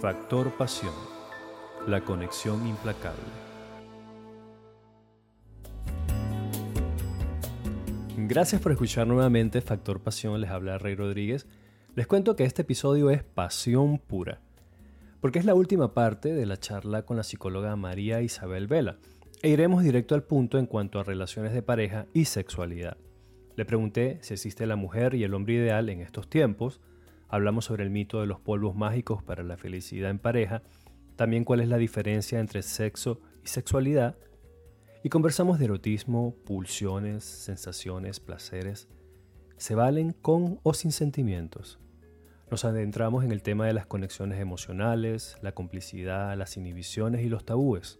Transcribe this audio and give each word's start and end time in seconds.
Factor 0.00 0.50
Pasión, 0.56 0.94
la 1.86 2.00
conexión 2.00 2.66
implacable. 2.66 3.22
Gracias 8.16 8.60
por 8.60 8.72
escuchar 8.72 9.06
nuevamente 9.06 9.60
Factor 9.60 10.00
Pasión, 10.00 10.40
les 10.40 10.50
habla 10.50 10.78
Rey 10.78 10.94
Rodríguez. 10.94 11.46
Les 11.94 12.06
cuento 12.06 12.34
que 12.34 12.44
este 12.44 12.62
episodio 12.62 13.10
es 13.10 13.22
pasión 13.22 13.98
pura, 13.98 14.40
porque 15.20 15.38
es 15.38 15.44
la 15.44 15.54
última 15.54 15.94
parte 15.94 16.32
de 16.32 16.46
la 16.46 16.56
charla 16.56 17.04
con 17.04 17.16
la 17.16 17.22
psicóloga 17.22 17.76
María 17.76 18.22
Isabel 18.22 18.66
Vela, 18.66 18.98
e 19.42 19.50
iremos 19.50 19.84
directo 19.84 20.14
al 20.14 20.24
punto 20.24 20.58
en 20.58 20.66
cuanto 20.66 20.98
a 20.98 21.04
relaciones 21.04 21.52
de 21.52 21.62
pareja 21.62 22.06
y 22.12 22.24
sexualidad. 22.24 22.96
Le 23.54 23.64
pregunté 23.64 24.18
si 24.22 24.34
existe 24.34 24.66
la 24.66 24.76
mujer 24.76 25.14
y 25.14 25.24
el 25.24 25.34
hombre 25.34 25.54
ideal 25.54 25.88
en 25.90 26.00
estos 26.00 26.28
tiempos, 26.28 26.80
hablamos 27.32 27.64
sobre 27.64 27.82
el 27.82 27.90
mito 27.90 28.20
de 28.20 28.26
los 28.26 28.40
polvos 28.40 28.76
mágicos 28.76 29.22
para 29.22 29.42
la 29.42 29.56
felicidad 29.56 30.10
en 30.10 30.18
pareja, 30.18 30.62
también 31.16 31.44
cuál 31.44 31.60
es 31.60 31.68
la 31.68 31.78
diferencia 31.78 32.38
entre 32.38 32.62
sexo 32.62 33.20
y 33.42 33.48
sexualidad, 33.48 34.18
y 35.02 35.08
conversamos 35.08 35.58
de 35.58 35.64
erotismo, 35.64 36.36
pulsiones, 36.44 37.24
sensaciones, 37.24 38.20
placeres. 38.20 38.86
¿Se 39.56 39.74
valen 39.74 40.12
con 40.12 40.60
o 40.62 40.74
sin 40.74 40.92
sentimientos? 40.92 41.80
Nos 42.50 42.66
adentramos 42.66 43.24
en 43.24 43.32
el 43.32 43.42
tema 43.42 43.66
de 43.66 43.72
las 43.72 43.86
conexiones 43.86 44.38
emocionales, 44.38 45.38
la 45.40 45.52
complicidad, 45.52 46.36
las 46.36 46.58
inhibiciones 46.58 47.22
y 47.22 47.30
los 47.30 47.46
tabúes. 47.46 47.98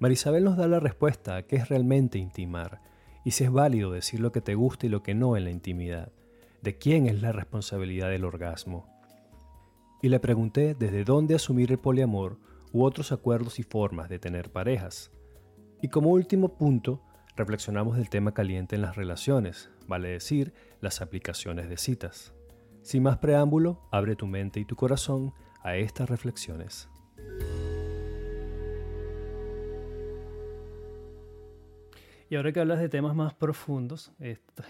Marisabel 0.00 0.42
nos 0.42 0.56
da 0.56 0.66
la 0.66 0.80
respuesta 0.80 1.36
a 1.36 1.42
qué 1.44 1.56
es 1.56 1.68
realmente 1.68 2.18
intimar 2.18 2.82
y 3.24 3.30
si 3.30 3.44
es 3.44 3.52
válido 3.52 3.92
decir 3.92 4.18
lo 4.18 4.32
que 4.32 4.40
te 4.40 4.56
gusta 4.56 4.86
y 4.86 4.88
lo 4.88 5.04
que 5.04 5.14
no 5.14 5.36
en 5.36 5.44
la 5.44 5.50
intimidad, 5.50 6.10
de 6.62 6.78
quién 6.78 7.06
es 7.06 7.22
la 7.22 7.32
responsabilidad 7.32 8.10
del 8.10 8.24
orgasmo. 8.24 8.86
Y 10.02 10.08
le 10.08 10.20
pregunté 10.20 10.74
desde 10.74 11.04
dónde 11.04 11.34
asumir 11.34 11.72
el 11.72 11.78
poliamor 11.78 12.38
u 12.72 12.84
otros 12.84 13.12
acuerdos 13.12 13.58
y 13.58 13.62
formas 13.62 14.08
de 14.08 14.18
tener 14.18 14.50
parejas. 14.50 15.10
Y 15.82 15.88
como 15.88 16.10
último 16.10 16.56
punto, 16.56 17.02
reflexionamos 17.36 17.96
del 17.96 18.10
tema 18.10 18.32
caliente 18.32 18.76
en 18.76 18.82
las 18.82 18.96
relaciones, 18.96 19.70
vale 19.86 20.08
decir, 20.08 20.52
las 20.80 21.00
aplicaciones 21.00 21.68
de 21.68 21.76
citas. 21.76 22.32
Sin 22.82 23.02
más 23.02 23.18
preámbulo, 23.18 23.82
abre 23.90 24.16
tu 24.16 24.26
mente 24.26 24.60
y 24.60 24.64
tu 24.64 24.76
corazón 24.76 25.32
a 25.62 25.76
estas 25.76 26.08
reflexiones. 26.08 26.88
Y 32.30 32.36
ahora 32.36 32.52
que 32.52 32.60
hablas 32.60 32.78
de 32.78 32.88
temas 32.88 33.16
más 33.16 33.34
profundos, 33.34 34.12
está, 34.20 34.64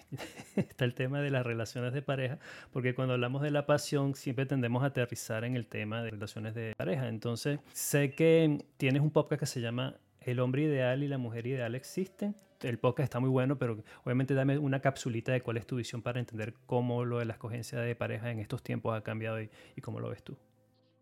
el 0.79 0.95
tema 0.95 1.21
de 1.21 1.31
las 1.31 1.45
relaciones 1.45 1.93
de 1.93 2.01
pareja, 2.01 2.39
porque 2.73 2.95
cuando 2.95 3.13
hablamos 3.13 3.43
de 3.43 3.51
la 3.51 3.67
pasión 3.67 4.15
siempre 4.15 4.47
tendemos 4.47 4.83
a 4.83 4.87
aterrizar 4.87 5.45
en 5.45 5.57
el 5.57 5.67
tema 5.67 6.03
de 6.03 6.11
relaciones 6.11 6.55
de 6.55 6.73
pareja. 6.79 7.09
Entonces, 7.09 7.61
sé 7.75 8.15
que 8.15 8.65
tienes 8.79 9.03
un 9.03 9.11
podcast 9.11 9.41
que 9.41 9.47
se 9.47 9.61
llama 9.61 9.99
El 10.23 10.41
hombre 10.41 10.63
ideal 10.63 11.03
y 11.03 11.09
la 11.09 11.19
mujer 11.19 11.47
ideal 11.47 11.75
existen. 11.75 12.35
El 12.63 12.79
podcast 12.79 13.05
está 13.05 13.21
muy 13.21 13.29
bueno, 13.29 13.59
pero 13.59 13.85
obviamente 14.05 14.33
dame 14.33 14.57
una 14.57 14.81
capsulita 14.81 15.33
de 15.33 15.43
cuál 15.43 15.59
es 15.59 15.67
tu 15.67 15.77
visión 15.77 16.01
para 16.01 16.19
entender 16.19 16.55
cómo 16.65 17.05
lo 17.05 17.19
de 17.19 17.27
la 17.27 17.35
escogencia 17.35 17.79
de 17.79 17.95
pareja 17.95 18.31
en 18.31 18.39
estos 18.39 18.63
tiempos 18.63 18.97
ha 18.97 19.03
cambiado 19.03 19.39
y, 19.39 19.51
cómo 19.83 20.01
lo 20.01 20.09
ves 20.09 20.23
tú. 20.23 20.35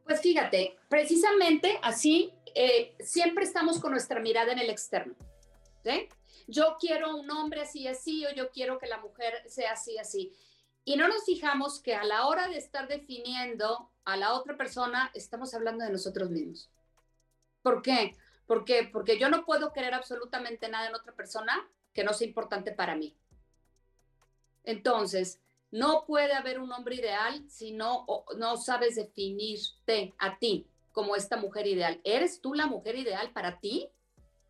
Pues 0.04 0.20
fíjate, 0.20 0.76
precisamente 0.88 1.78
así, 1.82 2.32
eh, 2.52 2.96
siempre 2.98 3.44
estamos 3.44 3.78
con 3.78 3.92
nuestra 3.92 4.18
mirada 4.18 4.50
en 4.52 4.58
el 4.58 4.70
externo. 4.70 5.14
Yo 6.46 6.76
quiero 6.80 7.16
un 7.16 7.30
hombre 7.30 7.62
así, 7.62 7.86
así, 7.86 8.24
o 8.26 8.34
yo 8.34 8.50
quiero 8.50 8.78
que 8.78 8.86
la 8.86 8.98
mujer 8.98 9.42
sea 9.46 9.72
así, 9.72 9.98
así. 9.98 10.32
Y 10.84 10.96
no 10.96 11.08
nos 11.08 11.24
fijamos 11.24 11.80
que 11.80 11.94
a 11.94 12.04
la 12.04 12.26
hora 12.26 12.48
de 12.48 12.56
estar 12.56 12.88
definiendo 12.88 13.90
a 14.04 14.16
la 14.16 14.32
otra 14.32 14.56
persona, 14.56 15.10
estamos 15.14 15.52
hablando 15.52 15.84
de 15.84 15.92
nosotros 15.92 16.30
mismos. 16.30 16.70
¿Por 17.62 17.82
qué? 17.82 18.16
¿Por 18.46 18.64
qué? 18.64 18.88
Porque 18.90 19.18
yo 19.18 19.28
no 19.28 19.44
puedo 19.44 19.72
querer 19.72 19.92
absolutamente 19.92 20.68
nada 20.68 20.88
en 20.88 20.94
otra 20.94 21.12
persona 21.12 21.68
que 21.92 22.04
no 22.04 22.14
sea 22.14 22.26
importante 22.26 22.72
para 22.72 22.96
mí. 22.96 23.14
Entonces, 24.64 25.40
no 25.70 26.04
puede 26.06 26.32
haber 26.32 26.58
un 26.58 26.72
hombre 26.72 26.94
ideal 26.94 27.44
si 27.50 27.72
no, 27.72 28.06
no 28.38 28.56
sabes 28.56 28.96
definirte 28.96 30.14
a 30.18 30.38
ti 30.38 30.66
como 30.92 31.14
esta 31.14 31.36
mujer 31.36 31.66
ideal. 31.66 32.00
¿Eres 32.04 32.40
tú 32.40 32.54
la 32.54 32.66
mujer 32.66 32.96
ideal 32.96 33.30
para 33.32 33.60
ti? 33.60 33.90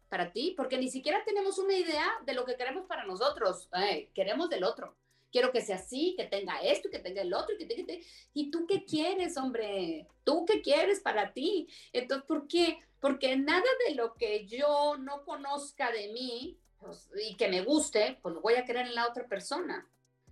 Para 0.09 0.33
ti, 0.33 0.55
porque 0.57 0.79
ni 0.79 0.91
siquiera 0.91 1.23
tenemos 1.25 1.59
una 1.59 1.75
idea 1.75 2.07
de 2.25 2.35
lo 2.35 2.45
que 2.45 2.57
queremos 2.57 2.87
para 2.87 3.05
nosotros, 3.05 3.69
queremos 4.15 4.49
del 4.49 4.65
otro. 4.65 4.97
Quiero 5.31 5.53
que 5.53 5.61
sea 5.61 5.77
así, 5.77 6.15
que 6.17 6.25
tenga 6.25 6.59
esto, 6.61 6.89
que 6.91 7.01
tenga 7.01 7.21
el 7.21 7.35
otro, 7.35 7.55
que 7.59 7.67
tenga... 7.67 7.93
¿Y 8.33 8.51
tú 8.51 8.67
qué 8.67 8.87
quieres, 8.87 9.37
hombre? 9.37 10.09
¿Tú 10.25 10.47
qué 10.47 10.63
quieres 10.63 11.01
para 11.01 11.35
ti? 11.35 11.69
Entonces, 11.93 12.27
¿por 12.27 12.49
qué? 12.49 12.79
Porque 12.99 13.37
nada 13.37 13.69
de 13.87 13.95
lo 13.95 14.15
que 14.15 14.47
yo 14.47 14.97
no 14.99 15.25
conozca 15.25 15.93
de 15.93 16.09
mí 16.15 16.59
pues, 16.81 17.11
y 17.23 17.37
que 17.37 17.49
me 17.49 17.63
guste, 17.63 18.19
pues 18.23 18.37
lo 18.37 18.41
voy 18.41 18.55
a 18.55 18.65
querer 18.65 18.87
en 18.87 18.95
la 18.95 19.07
otra 19.07 19.29
persona. 19.29 19.87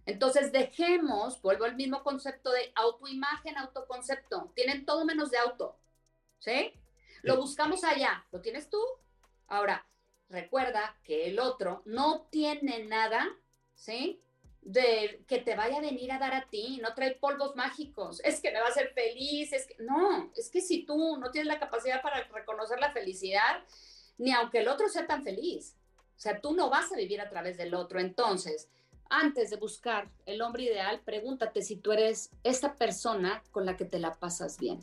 Entonces, 0.07 0.51
dejemos, 0.51 1.43
vuelvo 1.43 1.67
al 1.67 1.77
mismo 1.77 2.03
concepto 2.03 2.51
de 2.51 2.73
autoimagen, 2.75 3.59
autoconcepto. 3.59 4.51
Tienen 4.55 4.87
todo 4.87 5.05
menos 5.05 5.31
de 5.31 5.37
auto, 5.39 5.77
¿sí? 6.39 6.73
Lo 7.23 7.37
buscamos 7.37 7.85
allá. 7.85 8.25
¿Lo 8.31 8.41
tienes 8.41 8.71
tú? 8.71 8.81
Ahora, 9.49 9.87
recuerda 10.29 10.97
que 11.05 11.27
el 11.27 11.39
otro 11.39 11.83
no 11.85 12.27
tiene 12.31 12.85
nada, 12.85 13.27
¿sí? 13.75 14.21
De 14.63 15.25
que 15.29 15.39
te 15.39 15.55
vaya 15.55 15.79
a 15.79 15.81
venir 15.81 16.11
a 16.11 16.19
dar 16.19 16.35
a 16.35 16.49
ti, 16.49 16.81
no 16.83 16.95
trae 16.95 17.15
polvos 17.15 17.55
mágicos, 17.55 18.21
es 18.25 18.41
que 18.41 18.51
me 18.51 18.61
va 18.61 18.67
a 18.67 18.71
hacer 18.71 18.93
feliz, 18.93 19.53
es 19.53 19.67
que 19.67 19.77
no, 19.85 20.33
es 20.37 20.51
que 20.51 20.61
si 20.61 20.85
tú 20.85 21.19
no 21.19 21.31
tienes 21.31 21.47
la 21.47 21.61
capacidad 21.61 22.03
para 22.03 22.25
reconocer 22.25 22.81
la 22.81 22.93
felicidad, 22.93 23.63
ni 24.19 24.33
aunque 24.33 24.59
el 24.59 24.69
otro 24.69 24.89
sea 24.89 25.07
tan 25.07 25.23
feliz, 25.23 25.77
o 26.17 26.19
sea, 26.19 26.41
tú 26.41 26.55
no 26.55 26.71
vas 26.71 26.91
a 26.93 26.97
vivir 26.97 27.21
a 27.21 27.29
través 27.29 27.59
del 27.59 27.75
otro. 27.75 28.01
Entonces, 28.01 28.69
antes 29.11 29.51
de 29.51 29.57
buscar 29.57 30.11
el 30.25 30.41
hombre 30.41 30.65
ideal, 30.65 31.01
pregúntate 31.05 31.63
si 31.63 31.77
tú 31.77 31.93
eres 31.93 32.31
esta 32.43 32.75
persona 32.75 33.43
con 33.53 33.67
la 33.67 33.77
que 33.77 33.85
te 33.85 33.99
la 33.99 34.15
pasas 34.15 34.59
bien. 34.59 34.81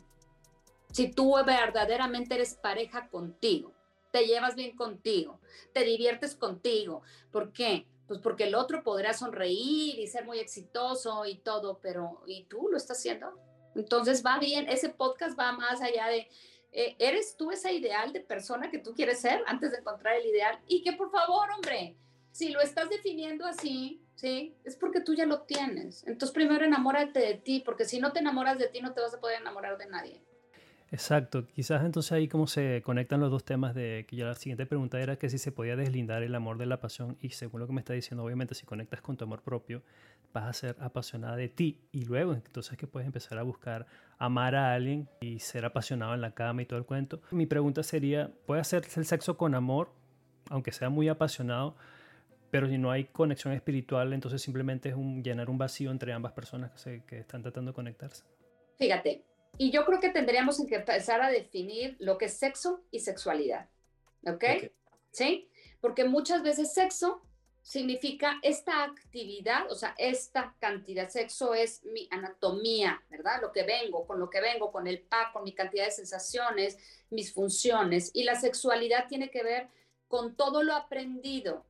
Si 0.92 1.10
tú 1.10 1.34
verdaderamente 1.44 2.36
eres 2.36 2.54
pareja 2.54 3.08
contigo 3.08 3.73
te 4.14 4.28
llevas 4.28 4.54
bien 4.54 4.76
contigo, 4.76 5.40
te 5.72 5.82
diviertes 5.82 6.36
contigo. 6.36 7.02
¿Por 7.32 7.52
qué? 7.52 7.88
Pues 8.06 8.20
porque 8.20 8.44
el 8.44 8.54
otro 8.54 8.84
podrá 8.84 9.12
sonreír 9.12 9.98
y 9.98 10.06
ser 10.06 10.24
muy 10.24 10.38
exitoso 10.38 11.26
y 11.26 11.38
todo, 11.38 11.80
pero 11.82 12.22
¿y 12.24 12.44
tú 12.44 12.68
lo 12.70 12.76
estás 12.76 12.98
haciendo? 12.98 13.36
Entonces 13.74 14.24
va 14.24 14.38
bien, 14.38 14.68
ese 14.68 14.88
podcast 14.88 15.36
va 15.36 15.50
más 15.50 15.80
allá 15.80 16.06
de, 16.06 16.28
eh, 16.70 16.94
¿eres 17.00 17.36
tú 17.36 17.50
esa 17.50 17.72
ideal 17.72 18.12
de 18.12 18.20
persona 18.20 18.70
que 18.70 18.78
tú 18.78 18.94
quieres 18.94 19.20
ser 19.20 19.42
antes 19.48 19.72
de 19.72 19.78
encontrar 19.78 20.14
el 20.14 20.26
ideal? 20.26 20.60
Y 20.68 20.84
que 20.84 20.92
por 20.92 21.10
favor, 21.10 21.50
hombre, 21.50 21.96
si 22.30 22.50
lo 22.50 22.60
estás 22.60 22.88
definiendo 22.90 23.44
así, 23.44 24.00
¿sí? 24.14 24.54
Es 24.62 24.76
porque 24.76 25.00
tú 25.00 25.14
ya 25.14 25.26
lo 25.26 25.40
tienes. 25.40 26.06
Entonces 26.06 26.32
primero 26.32 26.64
enamórate 26.64 27.18
de 27.18 27.34
ti, 27.34 27.64
porque 27.66 27.84
si 27.84 27.98
no 27.98 28.12
te 28.12 28.20
enamoras 28.20 28.58
de 28.58 28.68
ti 28.68 28.80
no 28.80 28.94
te 28.94 29.00
vas 29.00 29.14
a 29.14 29.20
poder 29.20 29.40
enamorar 29.40 29.76
de 29.76 29.86
nadie. 29.86 30.22
Exacto, 30.94 31.44
quizás 31.48 31.84
entonces 31.84 32.12
ahí 32.12 32.28
como 32.28 32.46
se 32.46 32.80
conectan 32.84 33.18
los 33.18 33.28
dos 33.28 33.42
temas 33.42 33.74
de 33.74 34.06
que 34.08 34.14
ya 34.14 34.26
la 34.26 34.36
siguiente 34.36 34.64
pregunta 34.64 35.00
era 35.00 35.16
que 35.16 35.28
si 35.28 35.38
se 35.38 35.50
podía 35.50 35.74
deslindar 35.74 36.22
el 36.22 36.32
amor 36.36 36.56
de 36.56 36.66
la 36.66 36.78
pasión 36.78 37.18
y 37.20 37.30
según 37.30 37.62
lo 37.62 37.66
que 37.66 37.72
me 37.72 37.80
está 37.80 37.94
diciendo, 37.94 38.22
obviamente 38.22 38.54
si 38.54 38.64
conectas 38.64 39.00
con 39.00 39.16
tu 39.16 39.24
amor 39.24 39.42
propio, 39.42 39.82
vas 40.32 40.44
a 40.44 40.52
ser 40.52 40.76
apasionada 40.78 41.34
de 41.34 41.48
ti 41.48 41.80
y 41.90 42.04
luego 42.04 42.32
entonces 42.32 42.78
que 42.78 42.86
puedes 42.86 43.06
empezar 43.06 43.38
a 43.38 43.42
buscar 43.42 43.86
amar 44.18 44.54
a 44.54 44.72
alguien 44.72 45.08
y 45.20 45.40
ser 45.40 45.64
apasionado 45.64 46.14
en 46.14 46.20
la 46.20 46.30
cama 46.30 46.62
y 46.62 46.66
todo 46.66 46.78
el 46.78 46.84
cuento. 46.84 47.20
Mi 47.32 47.46
pregunta 47.46 47.82
sería, 47.82 48.30
¿puede 48.46 48.60
hacerse 48.60 49.00
el 49.00 49.06
sexo 49.06 49.36
con 49.36 49.56
amor, 49.56 49.90
aunque 50.48 50.70
sea 50.70 50.90
muy 50.90 51.08
apasionado? 51.08 51.74
Pero 52.52 52.68
si 52.68 52.78
no 52.78 52.92
hay 52.92 53.06
conexión 53.06 53.52
espiritual, 53.52 54.12
entonces 54.12 54.40
simplemente 54.40 54.90
es 54.90 54.94
un, 54.94 55.24
llenar 55.24 55.50
un 55.50 55.58
vacío 55.58 55.90
entre 55.90 56.12
ambas 56.12 56.30
personas 56.34 56.70
que, 56.84 57.02
que 57.04 57.18
están 57.18 57.42
tratando 57.42 57.72
de 57.72 57.74
conectarse. 57.74 58.22
Fíjate, 58.78 59.24
y 59.58 59.70
yo 59.70 59.84
creo 59.84 60.00
que 60.00 60.10
tendríamos 60.10 60.64
que 60.66 60.76
empezar 60.76 61.20
a 61.22 61.30
definir 61.30 61.96
lo 61.98 62.18
que 62.18 62.26
es 62.26 62.34
sexo 62.34 62.82
y 62.90 63.00
sexualidad. 63.00 63.68
¿Ok? 64.26 64.44
¿Sí? 65.10 65.48
Porque 65.80 66.04
muchas 66.04 66.42
veces 66.42 66.72
sexo 66.72 67.22
significa 67.64 68.38
esta 68.42 68.84
actividad, 68.84 69.70
o 69.70 69.74
sea, 69.74 69.94
esta 69.96 70.54
cantidad. 70.60 71.08
Sexo 71.08 71.54
es 71.54 71.82
mi 71.84 72.06
anatomía, 72.10 73.02
¿verdad? 73.08 73.40
Lo 73.40 73.52
que 73.52 73.62
vengo, 73.62 74.06
con 74.06 74.20
lo 74.20 74.28
que 74.28 74.40
vengo, 74.42 74.70
con 74.70 74.86
el 74.86 75.00
pa, 75.00 75.32
con 75.32 75.44
mi 75.44 75.52
cantidad 75.52 75.86
de 75.86 75.90
sensaciones, 75.90 76.78
mis 77.10 77.32
funciones. 77.32 78.10
Y 78.12 78.24
la 78.24 78.34
sexualidad 78.34 79.08
tiene 79.08 79.30
que 79.30 79.42
ver 79.42 79.68
con 80.08 80.36
todo 80.36 80.62
lo 80.62 80.74
aprendido, 80.74 81.64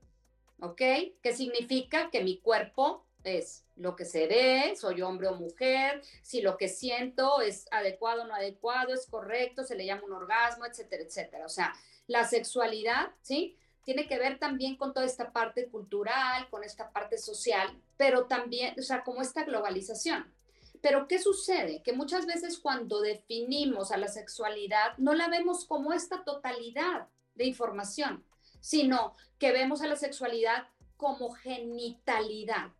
¿ok? 0.60 0.82
Que 1.22 1.32
significa 1.32 2.10
que 2.10 2.24
mi 2.24 2.38
cuerpo 2.38 3.04
es 3.24 3.64
lo 3.76 3.96
que 3.96 4.04
se 4.04 4.26
ve, 4.26 4.76
soy 4.76 5.02
hombre 5.02 5.28
o 5.28 5.34
mujer, 5.34 6.02
si 6.22 6.42
lo 6.42 6.56
que 6.56 6.68
siento 6.68 7.40
es 7.40 7.66
adecuado 7.70 8.22
o 8.22 8.26
no 8.26 8.34
adecuado, 8.34 8.94
es 8.94 9.06
correcto, 9.06 9.64
se 9.64 9.74
le 9.74 9.86
llama 9.86 10.04
un 10.04 10.12
orgasmo, 10.12 10.64
etcétera, 10.66 11.02
etcétera. 11.02 11.46
O 11.46 11.48
sea, 11.48 11.74
la 12.06 12.24
sexualidad, 12.24 13.08
¿sí? 13.22 13.56
Tiene 13.84 14.06
que 14.06 14.18
ver 14.18 14.38
también 14.38 14.76
con 14.76 14.94
toda 14.94 15.06
esta 15.06 15.32
parte 15.32 15.68
cultural, 15.68 16.48
con 16.50 16.64
esta 16.64 16.90
parte 16.90 17.18
social, 17.18 17.68
pero 17.96 18.26
también, 18.26 18.74
o 18.78 18.82
sea, 18.82 19.02
como 19.02 19.20
esta 19.20 19.44
globalización. 19.44 20.32
Pero 20.80 21.08
¿qué 21.08 21.18
sucede? 21.18 21.82
Que 21.82 21.92
muchas 21.92 22.26
veces 22.26 22.58
cuando 22.58 23.00
definimos 23.00 23.90
a 23.90 23.96
la 23.96 24.08
sexualidad 24.08 24.96
no 24.98 25.14
la 25.14 25.28
vemos 25.28 25.64
como 25.64 25.92
esta 25.92 26.24
totalidad 26.24 27.08
de 27.34 27.44
información, 27.46 28.24
sino 28.60 29.16
que 29.38 29.52
vemos 29.52 29.82
a 29.82 29.86
la 29.86 29.96
sexualidad 29.96 30.68
como 30.96 31.30
genitalidad, 31.32 32.70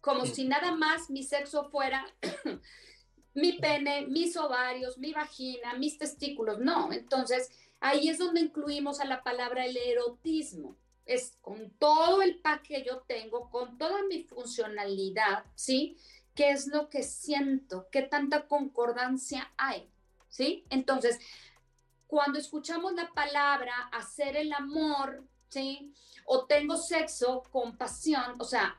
como 0.00 0.26
si 0.26 0.44
nada 0.46 0.72
más 0.72 1.10
mi 1.10 1.22
sexo 1.22 1.70
fuera 1.70 2.06
mi 3.34 3.54
pene, 3.54 4.06
mis 4.06 4.36
ovarios, 4.36 4.98
mi 4.98 5.12
vagina, 5.12 5.74
mis 5.74 5.98
testículos. 5.98 6.58
No, 6.58 6.92
entonces 6.92 7.50
ahí 7.80 8.08
es 8.08 8.18
donde 8.18 8.40
incluimos 8.40 9.00
a 9.00 9.04
la 9.04 9.22
palabra 9.22 9.66
el 9.66 9.76
erotismo. 9.76 10.76
Es 11.06 11.36
con 11.40 11.70
todo 11.78 12.22
el 12.22 12.38
pack 12.40 12.62
que 12.62 12.84
yo 12.84 13.00
tengo, 13.06 13.50
con 13.50 13.78
toda 13.78 14.02
mi 14.04 14.22
funcionalidad, 14.22 15.44
¿sí? 15.54 15.96
¿Qué 16.34 16.50
es 16.50 16.68
lo 16.68 16.88
que 16.88 17.02
siento? 17.02 17.88
¿Qué 17.90 18.02
tanta 18.02 18.46
concordancia 18.46 19.52
hay? 19.56 19.88
¿Sí? 20.28 20.64
Entonces, 20.70 21.18
cuando 22.06 22.38
escuchamos 22.38 22.92
la 22.94 23.12
palabra 23.12 23.72
hacer 23.92 24.36
el 24.36 24.52
amor, 24.52 25.24
¿sí? 25.48 25.92
O 26.24 26.46
tengo 26.46 26.76
sexo 26.76 27.42
con 27.50 27.76
pasión, 27.76 28.36
o 28.38 28.44
sea, 28.44 28.76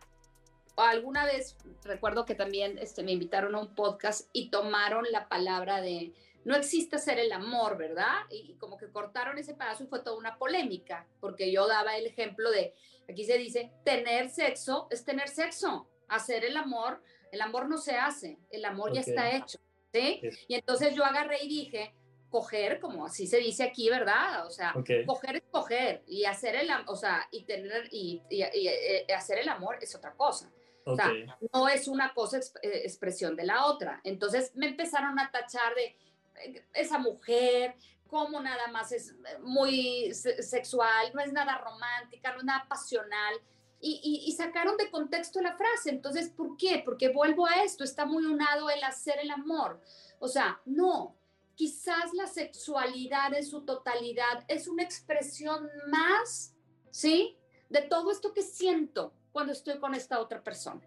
alguna 0.81 1.25
vez 1.25 1.57
recuerdo 1.83 2.25
que 2.25 2.35
también 2.35 2.77
este, 2.77 3.03
me 3.03 3.11
invitaron 3.11 3.55
a 3.55 3.59
un 3.59 3.75
podcast 3.75 4.29
y 4.33 4.49
tomaron 4.49 5.05
la 5.11 5.27
palabra 5.27 5.81
de 5.81 6.13
no 6.43 6.55
existe 6.55 6.95
hacer 6.95 7.19
el 7.19 7.31
amor, 7.31 7.77
¿verdad? 7.77 8.15
Y, 8.29 8.55
como 8.55 8.77
que 8.77 8.89
cortaron 8.89 9.37
ese 9.37 9.53
pedazo 9.53 9.83
y 9.83 9.87
fue 9.87 9.99
toda 9.99 10.17
una 10.17 10.37
polémica, 10.37 11.07
porque 11.19 11.51
yo 11.51 11.67
daba 11.67 11.97
el 11.97 12.07
ejemplo 12.07 12.49
de, 12.51 12.73
aquí 13.09 13.25
se 13.25 13.37
dice, 13.37 13.71
tener 13.83 14.29
sexo 14.29 14.87
es 14.89 15.05
tener 15.05 15.29
sexo, 15.29 15.87
hacer 16.07 16.43
el 16.45 16.57
amor, 16.57 17.01
el 17.31 17.41
amor 17.41 17.69
no 17.69 17.77
se 17.77 17.95
hace, 17.95 18.39
el 18.49 18.65
amor 18.65 18.93
ya 18.93 19.01
está 19.01 19.35
hecho, 19.35 19.59
¿sí? 19.93 20.21
Y 20.47 20.55
entonces 20.55 20.95
yo 20.95 21.05
agarré 21.05 21.43
y 21.43 21.47
dije, 21.47 21.93
coger, 22.29 22.79
como 22.79 23.05
así 23.05 23.27
se 23.27 23.37
dice 23.37 23.63
aquí, 23.63 23.89
¿verdad? 23.89 24.47
O 24.47 24.49
sea, 24.49 24.73
coger 25.05 25.35
es 25.35 25.43
coger 25.51 26.03
y 26.07 26.25
hacer 26.25 26.55
el, 26.55 26.69
o 26.87 26.95
sea, 26.95 27.27
y 27.29 27.43
tener 27.43 27.87
y, 27.91 28.21
eh, 28.29 29.05
hacer 29.15 29.39
el 29.39 29.49
amor 29.49 29.77
es 29.81 29.93
otra 29.95 30.13
cosa. 30.13 30.49
O 30.85 30.95
sea, 30.95 31.11
no 31.53 31.67
es 31.67 31.87
una 31.87 32.13
cosa 32.13 32.37
eh, 32.37 32.81
expresión 32.83 33.35
de 33.35 33.45
la 33.45 33.65
otra. 33.65 34.01
Entonces 34.03 34.51
me 34.55 34.67
empezaron 34.67 35.19
a 35.19 35.31
tachar 35.31 35.73
de 35.75 35.95
eh, 36.43 36.65
esa 36.73 36.97
mujer, 36.97 37.75
como 38.07 38.41
nada 38.41 38.67
más 38.67 38.91
es 38.91 39.15
muy 39.41 40.13
sexual, 40.13 41.11
no 41.13 41.21
es 41.21 41.31
nada 41.31 41.57
romántica, 41.57 42.33
no 42.33 42.39
es 42.39 42.43
nada 42.43 42.65
pasional. 42.67 43.35
Y, 43.83 44.23
y, 44.27 44.31
sacaron 44.33 44.77
de 44.77 44.91
contexto 44.91 45.41
la 45.41 45.57
frase. 45.57 45.89
Entonces, 45.89 46.29
¿por 46.29 46.55
qué? 46.55 46.83
Porque 46.85 47.09
vuelvo 47.09 47.47
a 47.47 47.63
esto, 47.63 47.83
está 47.83 48.05
muy 48.05 48.25
unado 48.25 48.69
el 48.69 48.83
hacer 48.83 49.17
el 49.19 49.31
amor. 49.31 49.81
O 50.19 50.27
sea, 50.27 50.61
no, 50.65 51.15
quizás 51.55 52.13
la 52.13 52.27
sexualidad 52.27 53.33
en 53.33 53.45
su 53.45 53.61
totalidad 53.65 54.45
es 54.47 54.67
una 54.67 54.83
expresión 54.83 55.67
más, 55.87 56.55
¿sí? 56.91 57.37
De 57.69 57.81
todo 57.81 58.11
esto 58.11 58.33
que 58.33 58.43
siento, 58.43 59.13
cuando 59.31 59.53
estoy 59.53 59.79
con 59.79 59.95
esta 59.95 60.19
otra 60.19 60.43
persona. 60.43 60.81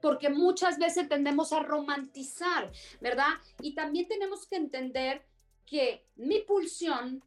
Porque 0.00 0.30
muchas 0.30 0.78
veces 0.78 1.08
tendemos 1.08 1.52
a 1.52 1.60
romantizar, 1.60 2.70
¿verdad? 3.00 3.34
Y 3.60 3.74
también 3.74 4.08
tenemos 4.08 4.46
que 4.46 4.56
entender 4.56 5.26
que 5.66 6.06
mi 6.16 6.40
pulsión, 6.40 7.22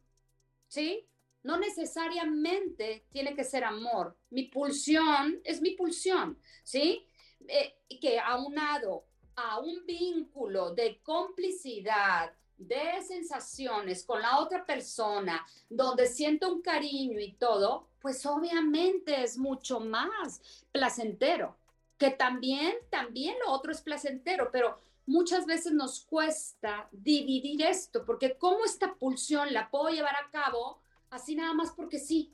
¿sí? 0.66 1.08
No 1.42 1.58
necesariamente 1.58 3.06
tiene 3.12 3.34
que 3.34 3.44
ser 3.44 3.64
amor. 3.64 4.18
Mi 4.30 4.44
pulsión 4.44 5.40
es 5.44 5.60
mi 5.60 5.70
pulsión, 5.72 6.38
¿sí? 6.64 7.06
Eh, 7.46 7.76
que 8.00 8.18
aunado 8.18 9.06
a 9.36 9.60
un 9.60 9.84
vínculo 9.86 10.74
de 10.74 11.00
complicidad, 11.02 12.32
de 12.56 13.02
sensaciones 13.06 14.04
con 14.04 14.22
la 14.22 14.38
otra 14.38 14.64
persona, 14.64 15.44
donde 15.68 16.06
siento 16.06 16.52
un 16.52 16.62
cariño 16.62 17.20
y 17.20 17.32
todo, 17.32 17.86
pues 18.00 18.24
obviamente 18.26 19.22
es 19.22 19.38
mucho 19.38 19.80
más 19.80 20.40
placentero, 20.72 21.56
que 21.98 22.10
también, 22.10 22.74
también 22.90 23.36
lo 23.44 23.52
otro 23.52 23.72
es 23.72 23.80
placentero, 23.80 24.50
pero 24.52 24.78
muchas 25.06 25.46
veces 25.46 25.72
nos 25.72 26.00
cuesta 26.00 26.88
dividir 26.92 27.62
esto, 27.62 28.04
porque 28.04 28.36
como 28.36 28.64
esta 28.64 28.94
pulsión 28.94 29.52
la 29.52 29.70
puedo 29.70 29.88
llevar 29.88 30.16
a 30.16 30.30
cabo 30.30 30.78
así 31.10 31.34
nada 31.34 31.54
más 31.54 31.70
porque 31.72 31.98
sí. 31.98 32.32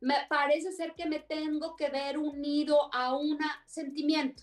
Me 0.00 0.14
parece 0.30 0.72
ser 0.72 0.94
que 0.94 1.04
me 1.04 1.20
tengo 1.20 1.76
que 1.76 1.90
ver 1.90 2.16
unido 2.16 2.92
a 2.94 3.14
un 3.14 3.38
sentimiento 3.66 4.42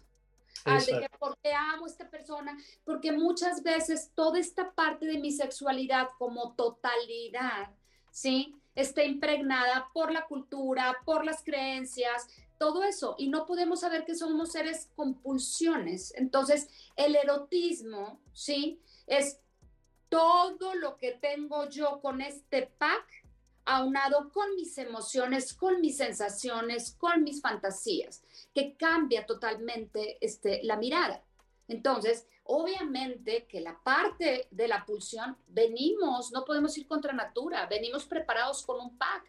porque 1.19 1.53
amo 1.53 1.87
esta 1.87 2.09
persona, 2.09 2.57
porque 2.83 3.11
muchas 3.11 3.63
veces 3.63 4.11
toda 4.15 4.39
esta 4.39 4.71
parte 4.71 5.05
de 5.05 5.19
mi 5.19 5.31
sexualidad 5.31 6.09
como 6.17 6.53
totalidad, 6.53 7.71
¿sí? 8.11 8.55
Está 8.75 9.03
impregnada 9.03 9.89
por 9.93 10.11
la 10.11 10.25
cultura, 10.25 10.97
por 11.05 11.25
las 11.25 11.43
creencias, 11.43 12.27
todo 12.59 12.83
eso, 12.83 13.15
y 13.17 13.29
no 13.29 13.45
podemos 13.45 13.81
saber 13.81 14.05
que 14.05 14.15
somos 14.15 14.51
seres 14.51 14.89
con 14.95 15.15
pulsiones. 15.15 16.13
Entonces, 16.15 16.69
el 16.95 17.15
erotismo, 17.15 18.19
¿sí? 18.33 18.79
Es 19.05 19.39
todo 20.09 20.73
lo 20.75 20.97
que 20.97 21.11
tengo 21.11 21.69
yo 21.69 21.99
con 22.01 22.21
este 22.21 22.71
pack 22.77 23.26
aunado 23.67 24.31
con 24.31 24.55
mis 24.55 24.77
emociones, 24.77 25.53
con 25.53 25.81
mis 25.81 25.97
sensaciones, 25.97 26.95
con 26.97 27.23
mis 27.23 27.41
fantasías, 27.41 28.23
que 28.55 28.77
cambia 28.77 29.25
totalmente 29.25 30.17
este, 30.21 30.61
la 30.63 30.77
mirada. 30.77 31.21
Entonces, 31.67 32.25
obviamente 32.45 33.45
que 33.45 33.59
la 33.59 33.77
parte 33.83 34.47
de 34.51 34.67
la 34.69 34.85
pulsión, 34.85 35.37
venimos, 35.47 36.31
no 36.31 36.45
podemos 36.45 36.77
ir 36.77 36.87
contra 36.87 37.11
natura, 37.11 37.65
venimos 37.65 38.05
preparados 38.05 38.65
con 38.65 38.79
un 38.79 38.97
pack, 38.97 39.25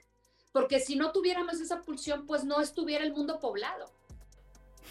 porque 0.53 0.79
si 0.79 0.95
no 0.95 1.11
tuviéramos 1.11 1.61
esa 1.61 1.83
pulsión, 1.83 2.25
pues 2.25 2.45
no 2.45 2.61
estuviera 2.61 3.05
el 3.05 3.13
mundo 3.13 3.41
poblado. 3.41 3.87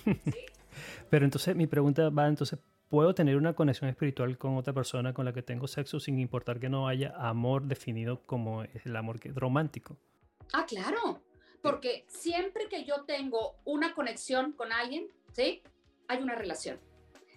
Pero 1.10 1.24
entonces 1.24 1.56
mi 1.56 1.68
pregunta 1.68 2.10
va 2.10 2.28
entonces 2.28 2.60
puedo 2.89 3.13
tener 3.13 3.36
una 3.38 3.54
conexión 3.54 3.89
espiritual 3.89 4.38
con 4.38 4.57
otra 4.57 4.74
persona 4.74 5.13
con 5.13 5.25
la 5.25 5.34
que 5.34 5.42
tengo 5.42 5.68
sexo 5.68 6.00
sin 6.00 6.19
importar 6.19 6.60
que 6.60 6.69
no 6.69 6.88
haya 6.88 7.13
amor 7.18 7.63
definido 7.63 8.22
como 8.25 8.63
el 8.63 8.95
amor 8.95 9.19
romántico. 9.36 9.98
Ah, 10.54 10.66
claro, 10.66 11.22
porque 11.62 12.06
siempre 12.07 12.68
que 12.69 12.86
yo 12.86 13.04
tengo 13.04 13.56
una 13.66 13.94
conexión 13.94 14.54
con 14.54 14.72
alguien, 14.72 15.07
¿sí? 15.34 15.62
Hay 16.07 16.22
una 16.22 16.36
relación. 16.36 16.80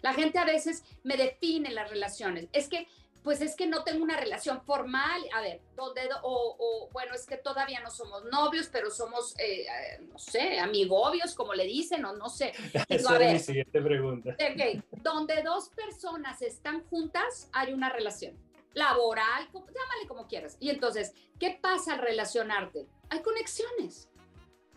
La 0.02 0.14
gente 0.14 0.38
a 0.38 0.44
veces 0.44 0.84
me 1.02 1.16
define 1.16 1.70
las 1.72 1.90
relaciones. 1.90 2.48
Es 2.52 2.68
que 2.68 2.86
pues 3.22 3.40
es 3.40 3.54
que 3.54 3.66
no 3.66 3.84
tengo 3.84 4.02
una 4.02 4.16
relación 4.16 4.62
formal, 4.62 5.22
a 5.34 5.40
ver, 5.40 5.60
¿dónde, 5.76 6.02
o, 6.22 6.88
bueno, 6.92 7.14
es 7.14 7.26
que 7.26 7.36
todavía 7.36 7.80
no 7.80 7.90
somos 7.90 8.24
novios, 8.24 8.68
pero 8.72 8.90
somos, 8.90 9.38
eh, 9.38 9.62
eh, 9.62 9.98
no 10.00 10.18
sé, 10.18 10.58
amigobios, 10.58 11.34
como 11.34 11.54
le 11.54 11.64
dicen, 11.64 12.04
o 12.04 12.14
no 12.14 12.28
sé. 12.28 12.52
Esa 12.88 13.18
es 13.18 13.32
mi 13.32 13.38
siguiente 13.38 13.80
pregunta. 13.82 14.30
Ok, 14.30 14.82
donde 15.02 15.42
dos 15.42 15.68
personas 15.70 16.40
están 16.42 16.84
juntas, 16.84 17.48
hay 17.52 17.72
una 17.72 17.90
relación 17.90 18.38
laboral, 18.72 19.48
llámale 19.52 20.06
como 20.08 20.26
quieras. 20.26 20.56
Y 20.60 20.70
entonces, 20.70 21.12
¿qué 21.38 21.58
pasa 21.60 21.94
al 21.94 22.00
relacionarte? 22.00 22.86
Hay 23.10 23.20
conexiones. 23.20 24.08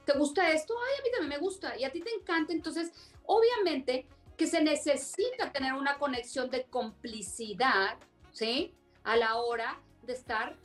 ¿Te 0.06 0.14
gusta 0.18 0.52
esto? 0.52 0.74
Ay, 0.78 1.00
a 1.00 1.04
mí 1.04 1.12
también 1.12 1.30
me 1.30 1.38
gusta. 1.38 1.78
Y 1.78 1.84
a 1.84 1.92
ti 1.92 2.02
te 2.02 2.10
encanta. 2.10 2.52
Entonces, 2.52 2.92
obviamente 3.26 4.08
que 4.36 4.48
se 4.48 4.62
necesita 4.64 5.52
tener 5.52 5.74
una 5.74 5.98
conexión 6.00 6.50
de 6.50 6.66
complicidad 6.66 7.98
¿sí? 8.34 8.76
A 9.04 9.16
la 9.16 9.38
hora 9.38 9.80
de 10.02 10.14
estar 10.14 10.58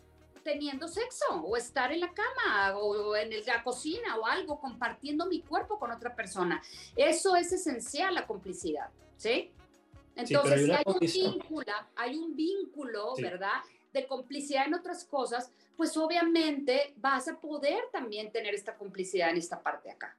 teniendo 0.42 0.88
sexo 0.88 1.26
o 1.44 1.56
estar 1.56 1.92
en 1.92 2.00
la 2.00 2.12
cama 2.12 2.76
o 2.78 3.14
en 3.14 3.30
la 3.46 3.62
cocina 3.62 4.16
o 4.16 4.26
algo, 4.26 4.58
compartiendo 4.58 5.26
mi 5.26 5.42
cuerpo 5.42 5.78
con 5.78 5.92
otra 5.92 6.16
persona. 6.16 6.62
Eso 6.96 7.36
es 7.36 7.52
esencial, 7.52 8.14
la 8.14 8.26
complicidad, 8.26 8.88
¿sí? 9.16 9.52
Entonces, 10.16 10.64
si 10.64 10.72
hay 10.72 10.84
un 10.86 10.98
vínculo, 10.98 11.72
hay 11.94 12.16
un 12.16 12.34
vínculo, 12.34 13.14
¿verdad? 13.16 13.62
De 13.92 14.06
complicidad 14.06 14.66
en 14.66 14.74
otras 14.74 15.04
cosas, 15.04 15.52
pues 15.76 15.96
obviamente 15.96 16.94
vas 16.96 17.28
a 17.28 17.38
poder 17.38 17.84
también 17.92 18.32
tener 18.32 18.54
esta 18.54 18.74
complicidad 18.76 19.30
en 19.30 19.36
esta 19.36 19.62
parte 19.62 19.90
acá. 19.90 20.16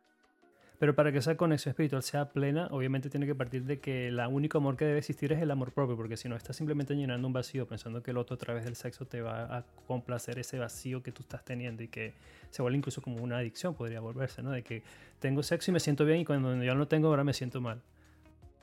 Pero 0.80 0.96
para 0.96 1.12
que 1.12 1.18
esa 1.18 1.36
conexión 1.36 1.72
espiritual 1.72 2.02
sea 2.04 2.30
plena, 2.30 2.68
obviamente 2.72 3.10
tiene 3.10 3.26
que 3.26 3.36
partir 3.36 3.66
de 3.66 3.82
que 3.82 4.08
el 4.08 4.20
único 4.20 4.60
amor 4.60 4.78
que 4.78 4.86
debe 4.86 5.00
existir 5.00 5.34
es 5.34 5.42
el 5.42 5.52
amor 5.52 5.74
propio, 5.74 5.98
porque 5.98 6.16
si 6.16 6.30
no 6.30 6.38
estás 6.38 6.56
simplemente 6.56 6.96
llenando 6.96 7.28
un 7.28 7.34
vacío 7.34 7.68
pensando 7.68 8.02
que 8.02 8.12
el 8.12 8.18
otro 8.18 8.36
a 8.36 8.38
través 8.38 8.64
del 8.64 8.78
sexo 8.78 9.06
te 9.06 9.22
va 9.22 9.58
a 9.58 9.66
complacer 9.88 10.40
ese 10.40 10.58
vacío 10.58 11.04
que 11.04 11.12
tú 11.12 11.24
estás 11.24 11.44
teniendo 11.44 11.84
y 11.84 11.90
que 11.90 12.14
se 12.50 12.62
vuelve 12.62 12.78
incluso 12.78 13.02
como 13.02 13.22
una 13.22 13.40
adicción, 13.40 13.76
podría 13.76 14.00
volverse, 14.00 14.42
¿no? 14.42 14.52
De 14.52 14.64
que 14.64 14.82
tengo 15.20 15.44
sexo 15.44 15.70
y 15.70 15.74
me 15.74 15.82
siento 15.82 16.06
bien 16.06 16.22
y 16.22 16.26
cuando 16.26 16.64
yo 16.64 16.74
no 16.76 16.88
tengo 16.88 17.10
ahora 17.10 17.26
me 17.26 17.34
siento 17.34 17.60
mal. 17.60 17.82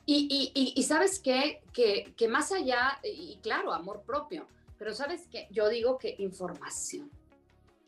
Y, 0.07 0.51
y, 0.55 0.73
y, 0.73 0.83
sabes 0.83 1.19
qué? 1.19 1.61
Que, 1.73 2.13
que 2.15 2.27
más 2.29 2.51
allá, 2.53 2.97
y 3.03 3.37
claro, 3.43 3.73
amor 3.73 4.03
propio, 4.05 4.47
pero 4.79 4.95
sabes 4.95 5.27
que 5.27 5.47
yo 5.51 5.67
digo 5.67 5.97
que 5.97 6.15
información. 6.17 7.11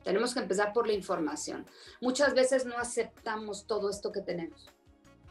Tenemos 0.03 0.33
que 0.33 0.39
empezar 0.39 0.73
por 0.73 0.87
la 0.87 0.93
información. 0.93 1.65
Muchas 2.01 2.33
veces 2.33 2.65
no 2.65 2.77
aceptamos 2.77 3.65
todo 3.65 3.89
esto 3.89 4.11
que 4.11 4.21
tenemos. 4.21 4.69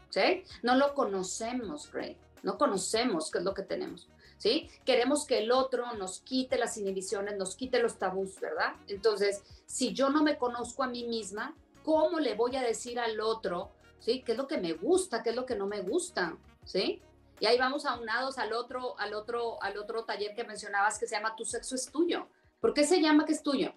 ¿Sí? 0.09 0.43
No 0.63 0.75
lo 0.75 0.93
conocemos, 0.95 1.91
Rey. 1.91 2.17
no 2.43 2.57
conocemos 2.57 3.29
qué 3.31 3.39
es 3.39 3.43
lo 3.43 3.53
que 3.53 3.63
tenemos, 3.63 4.09
¿sí? 4.37 4.69
Queremos 4.85 5.25
que 5.25 5.39
el 5.39 5.51
otro 5.51 5.93
nos 5.93 6.21
quite 6.21 6.57
las 6.57 6.77
inhibiciones, 6.77 7.37
nos 7.37 7.55
quite 7.55 7.79
los 7.79 7.97
tabús, 7.97 8.39
¿verdad? 8.39 8.73
Entonces, 8.87 9.43
si 9.65 9.93
yo 9.93 10.09
no 10.09 10.23
me 10.23 10.37
conozco 10.37 10.83
a 10.83 10.87
mí 10.87 11.03
misma, 11.03 11.55
¿cómo 11.83 12.19
le 12.19 12.35
voy 12.35 12.55
a 12.55 12.61
decir 12.61 12.99
al 12.99 13.19
otro, 13.19 13.71
¿sí? 13.99 14.23
¿Qué 14.23 14.31
es 14.31 14.37
lo 14.37 14.47
que 14.47 14.57
me 14.57 14.73
gusta, 14.73 15.21
qué 15.21 15.31
es 15.31 15.35
lo 15.35 15.45
que 15.45 15.55
no 15.55 15.67
me 15.67 15.81
gusta, 15.81 16.37
¿sí? 16.65 17.01
Y 17.39 17.45
ahí 17.45 17.57
vamos 17.57 17.85
aunados 17.85 18.37
al 18.37 18.53
otro, 18.53 18.97
al 18.99 19.13
otro, 19.13 19.61
al 19.61 19.77
otro 19.77 20.03
taller 20.03 20.35
que 20.35 20.43
mencionabas 20.43 20.99
que 20.99 21.07
se 21.07 21.15
llama 21.15 21.35
Tu 21.35 21.45
sexo 21.45 21.75
es 21.75 21.89
tuyo. 21.91 22.27
¿Por 22.59 22.73
qué 22.73 22.85
se 22.85 23.01
llama 23.01 23.25
que 23.25 23.33
es 23.33 23.43
tuyo? 23.43 23.73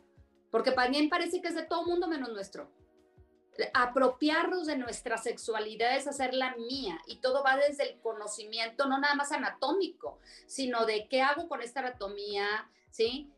Porque 0.53 0.71
también 0.71 1.09
parece 1.09 1.43
que 1.43 1.49
es 1.49 1.57
de 1.57 1.65
todo 1.65 1.85
mundo 1.85 2.07
menos 2.07 2.29
nuestro 2.29 2.71
apropiarnos 3.75 4.67
de 4.67 4.77
nuestra 4.77 5.19
sexualidad 5.19 5.97
es 5.97 6.07
hacerla 6.07 6.57
mía 6.57 6.99
y 7.07 7.17
todo 7.17 7.43
va 7.43 7.57
desde 7.57 7.91
el 7.91 8.01
conocimiento, 8.01 8.87
no 8.87 8.99
nada 8.99 9.15
más 9.15 9.33
anatómico, 9.33 10.19
sino 10.47 10.87
de 10.87 11.07
qué 11.09 11.23
hago 11.23 11.49
con 11.49 11.61
esta 11.61 11.81
anatomía, 11.81 12.47
¿sí? 12.91 13.31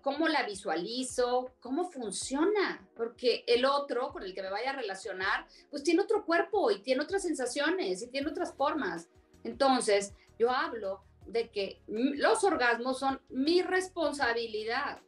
¿Cómo 0.00 0.28
la 0.28 0.44
visualizo? 0.44 1.52
¿Cómo 1.60 1.90
funciona? 1.90 2.88
Porque 2.96 3.44
el 3.46 3.66
otro 3.66 4.10
con 4.12 4.22
el 4.22 4.34
que 4.34 4.42
me 4.42 4.50
vaya 4.50 4.70
a 4.70 4.76
relacionar, 4.76 5.46
pues 5.70 5.82
tiene 5.82 6.00
otro 6.00 6.24
cuerpo 6.24 6.70
y 6.70 6.80
tiene 6.80 7.02
otras 7.02 7.22
sensaciones 7.22 8.00
y 8.02 8.06
tiene 8.06 8.30
otras 8.30 8.54
formas. 8.54 9.08
Entonces, 9.44 10.14
yo 10.38 10.50
hablo 10.50 11.04
de 11.26 11.50
que 11.50 11.82
los 11.86 12.42
orgasmos 12.44 12.98
son 12.98 13.20
mi 13.28 13.60
responsabilidad 13.60 15.02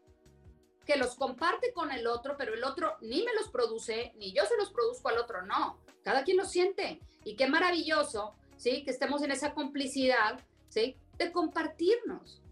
que 0.91 0.99
los 0.99 1.15
comparte 1.15 1.73
con 1.73 1.93
el 1.93 2.09
otro, 2.09 2.35
pero 2.37 2.53
el 2.53 2.65
otro 2.65 2.97
ni 3.01 3.23
me 3.23 3.33
los 3.39 3.49
produce, 3.49 4.13
ni 4.19 4.33
yo 4.33 4.43
se 4.45 4.57
los 4.57 4.71
produzco 4.73 5.09
al 5.09 5.19
otro, 5.19 5.43
no. 5.43 5.79
Cada 6.03 6.25
quien 6.25 6.37
lo 6.37 6.45
siente. 6.45 6.99
Y 7.25 7.37
qué 7.37 7.47
maravilloso, 7.47 8.35
¿sí? 8.57 8.83
Que 8.83 8.91
estemos 8.91 9.23
en 9.23 9.31
esa 9.31 9.55
complicidad, 9.55 10.41
¿sí? 10.69 10.97
De 11.17 11.31
compartirnos. 11.31 12.43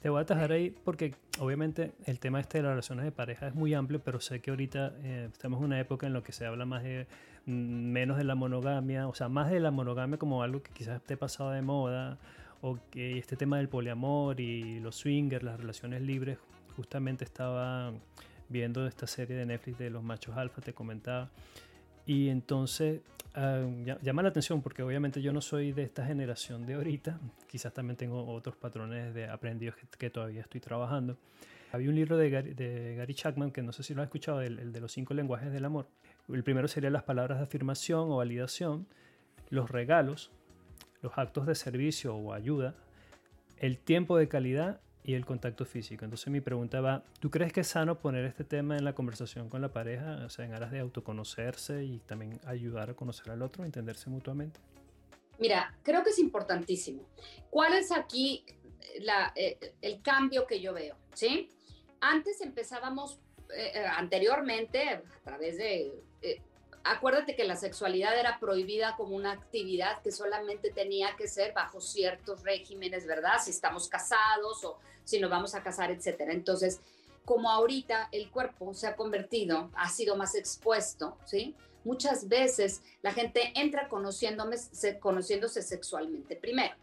Te 0.00 0.08
voy 0.10 0.18
a 0.18 0.22
atajar 0.22 0.50
ahí 0.50 0.70
porque 0.70 1.14
obviamente 1.38 1.92
el 2.04 2.18
tema 2.18 2.40
este 2.40 2.58
de 2.58 2.64
las 2.64 2.72
relaciones 2.72 3.04
de 3.04 3.12
pareja 3.12 3.46
es 3.46 3.54
muy 3.54 3.74
amplio, 3.74 4.02
pero 4.02 4.20
sé 4.20 4.40
que 4.40 4.50
ahorita 4.50 4.94
eh, 5.04 5.28
estamos 5.32 5.60
en 5.60 5.66
una 5.66 5.78
época 5.78 6.08
en 6.08 6.14
la 6.14 6.22
que 6.22 6.32
se 6.32 6.46
habla 6.46 6.66
más 6.66 6.82
de 6.82 7.06
mm, 7.46 7.52
menos 7.52 8.18
de 8.18 8.24
la 8.24 8.34
monogamia, 8.34 9.06
o 9.06 9.14
sea, 9.14 9.28
más 9.28 9.52
de 9.52 9.60
la 9.60 9.70
monogamia 9.70 10.18
como 10.18 10.42
algo 10.42 10.64
que 10.64 10.72
quizás 10.72 10.96
esté 10.96 11.16
pasado 11.16 11.52
de 11.52 11.62
moda, 11.62 12.18
o 12.60 12.78
que 12.90 13.18
este 13.18 13.36
tema 13.36 13.58
del 13.58 13.68
poliamor 13.68 14.40
y 14.40 14.80
los 14.80 14.96
swingers, 14.96 15.44
las 15.44 15.60
relaciones 15.60 16.02
libres, 16.02 16.38
justamente 16.76 17.24
estaba 17.24 17.92
viendo 18.48 18.86
esta 18.86 19.06
serie 19.06 19.36
de 19.36 19.46
Netflix 19.46 19.78
de 19.78 19.90
los 19.90 20.02
machos 20.02 20.36
alfa, 20.36 20.60
te 20.60 20.72
comentaba. 20.72 21.30
Y 22.06 22.28
entonces 22.28 23.00
ah, 23.34 23.66
llama 24.02 24.22
la 24.22 24.28
atención 24.28 24.62
porque 24.62 24.82
obviamente 24.82 25.22
yo 25.22 25.32
no 25.32 25.40
soy 25.40 25.72
de 25.72 25.82
esta 25.82 26.04
generación 26.04 26.66
de 26.66 26.74
ahorita, 26.74 27.18
quizás 27.48 27.72
también 27.72 27.96
tengo 27.96 28.26
otros 28.26 28.56
patrones 28.56 29.14
de 29.14 29.28
aprendidos 29.28 29.76
que, 29.98 30.10
todavía 30.10 30.42
estoy 30.42 30.60
trabajando. 30.60 31.16
Había 31.72 31.88
un 31.88 31.96
libro 31.96 32.16
de 32.16 32.30
Gary, 32.30 32.54
de 32.54 33.14
Chapman 33.14 33.50
que 33.50 33.62
no 33.62 33.72
sé 33.72 33.82
si 33.82 33.94
lo 33.94 34.02
has 34.02 34.06
escuchado, 34.06 34.42
el, 34.42 34.58
el, 34.60 34.72
de 34.72 34.80
los 34.80 34.92
cinco 34.92 35.14
lenguajes 35.14 35.50
del 35.50 35.64
amor. 35.64 35.88
El 36.28 36.44
primero 36.44 36.68
sería 36.68 36.90
las 36.90 37.02
palabras 37.02 37.38
de 37.38 37.44
afirmación 37.44 38.10
o 38.12 38.18
validación, 38.18 38.86
los 39.50 39.70
regalos, 39.70 40.30
los 41.02 41.18
actos 41.18 41.46
de 41.46 41.54
servicio 41.54 42.14
o 42.14 42.32
ayuda, 42.32 42.74
el 43.58 43.78
tiempo 43.78 44.16
de 44.16 44.28
calidad 44.28 44.80
y 45.04 45.14
el 45.14 45.26
contacto 45.26 45.66
físico. 45.66 46.04
Entonces 46.04 46.28
mi 46.28 46.40
pregunta 46.40 46.80
va, 46.80 47.04
¿tú 47.20 47.30
crees 47.30 47.52
que 47.52 47.60
es 47.60 47.68
sano 47.68 47.98
poner 47.98 48.24
este 48.24 48.42
tema 48.42 48.76
en 48.76 48.84
la 48.84 48.94
conversación 48.94 49.50
con 49.50 49.60
la 49.60 49.68
pareja, 49.72 50.22
o 50.24 50.30
sea, 50.30 50.46
en 50.46 50.54
aras 50.54 50.72
de 50.72 50.80
autoconocerse 50.80 51.84
y 51.84 51.98
también 52.00 52.40
ayudar 52.46 52.90
a 52.90 52.94
conocer 52.94 53.30
al 53.30 53.42
otro, 53.42 53.64
entenderse 53.64 54.08
mutuamente? 54.08 54.58
Mira, 55.38 55.76
creo 55.82 56.02
que 56.02 56.10
es 56.10 56.18
importantísimo. 56.18 57.02
¿Cuál 57.50 57.74
es 57.74 57.92
aquí 57.92 58.46
eh, 59.36 59.58
el 59.82 60.00
cambio 60.00 60.46
que 60.46 60.60
yo 60.60 60.72
veo? 60.72 60.96
¿Sí? 61.12 61.50
Antes 62.00 62.40
empezábamos, 62.40 63.20
eh, 63.54 63.72
eh, 63.74 63.84
anteriormente, 63.86 64.88
a 64.88 65.20
través 65.22 65.58
de 65.58 65.92
acuérdate 66.84 67.34
que 67.34 67.44
la 67.44 67.56
sexualidad 67.56 68.18
era 68.18 68.38
prohibida 68.38 68.94
como 68.96 69.16
una 69.16 69.32
actividad 69.32 70.00
que 70.02 70.12
solamente 70.12 70.70
tenía 70.70 71.16
que 71.16 71.26
ser 71.26 71.52
bajo 71.52 71.80
ciertos 71.80 72.42
regímenes, 72.42 73.06
¿verdad? 73.06 73.38
Si 73.42 73.50
estamos 73.50 73.88
casados 73.88 74.64
o 74.64 74.78
si 75.04 75.18
nos 75.18 75.30
vamos 75.30 75.54
a 75.54 75.62
casar, 75.62 75.90
etcétera. 75.90 76.32
Entonces, 76.32 76.80
como 77.24 77.50
ahorita 77.50 78.08
el 78.12 78.30
cuerpo 78.30 78.74
se 78.74 78.86
ha 78.86 78.96
convertido, 78.96 79.70
ha 79.74 79.88
sido 79.88 80.16
más 80.16 80.34
expuesto, 80.34 81.16
¿sí? 81.24 81.56
Muchas 81.84 82.28
veces 82.28 82.82
la 83.02 83.12
gente 83.12 83.52
entra 83.54 83.88
conociéndose, 83.88 84.98
conociéndose 84.98 85.62
sexualmente 85.62 86.36
primero. 86.36 86.74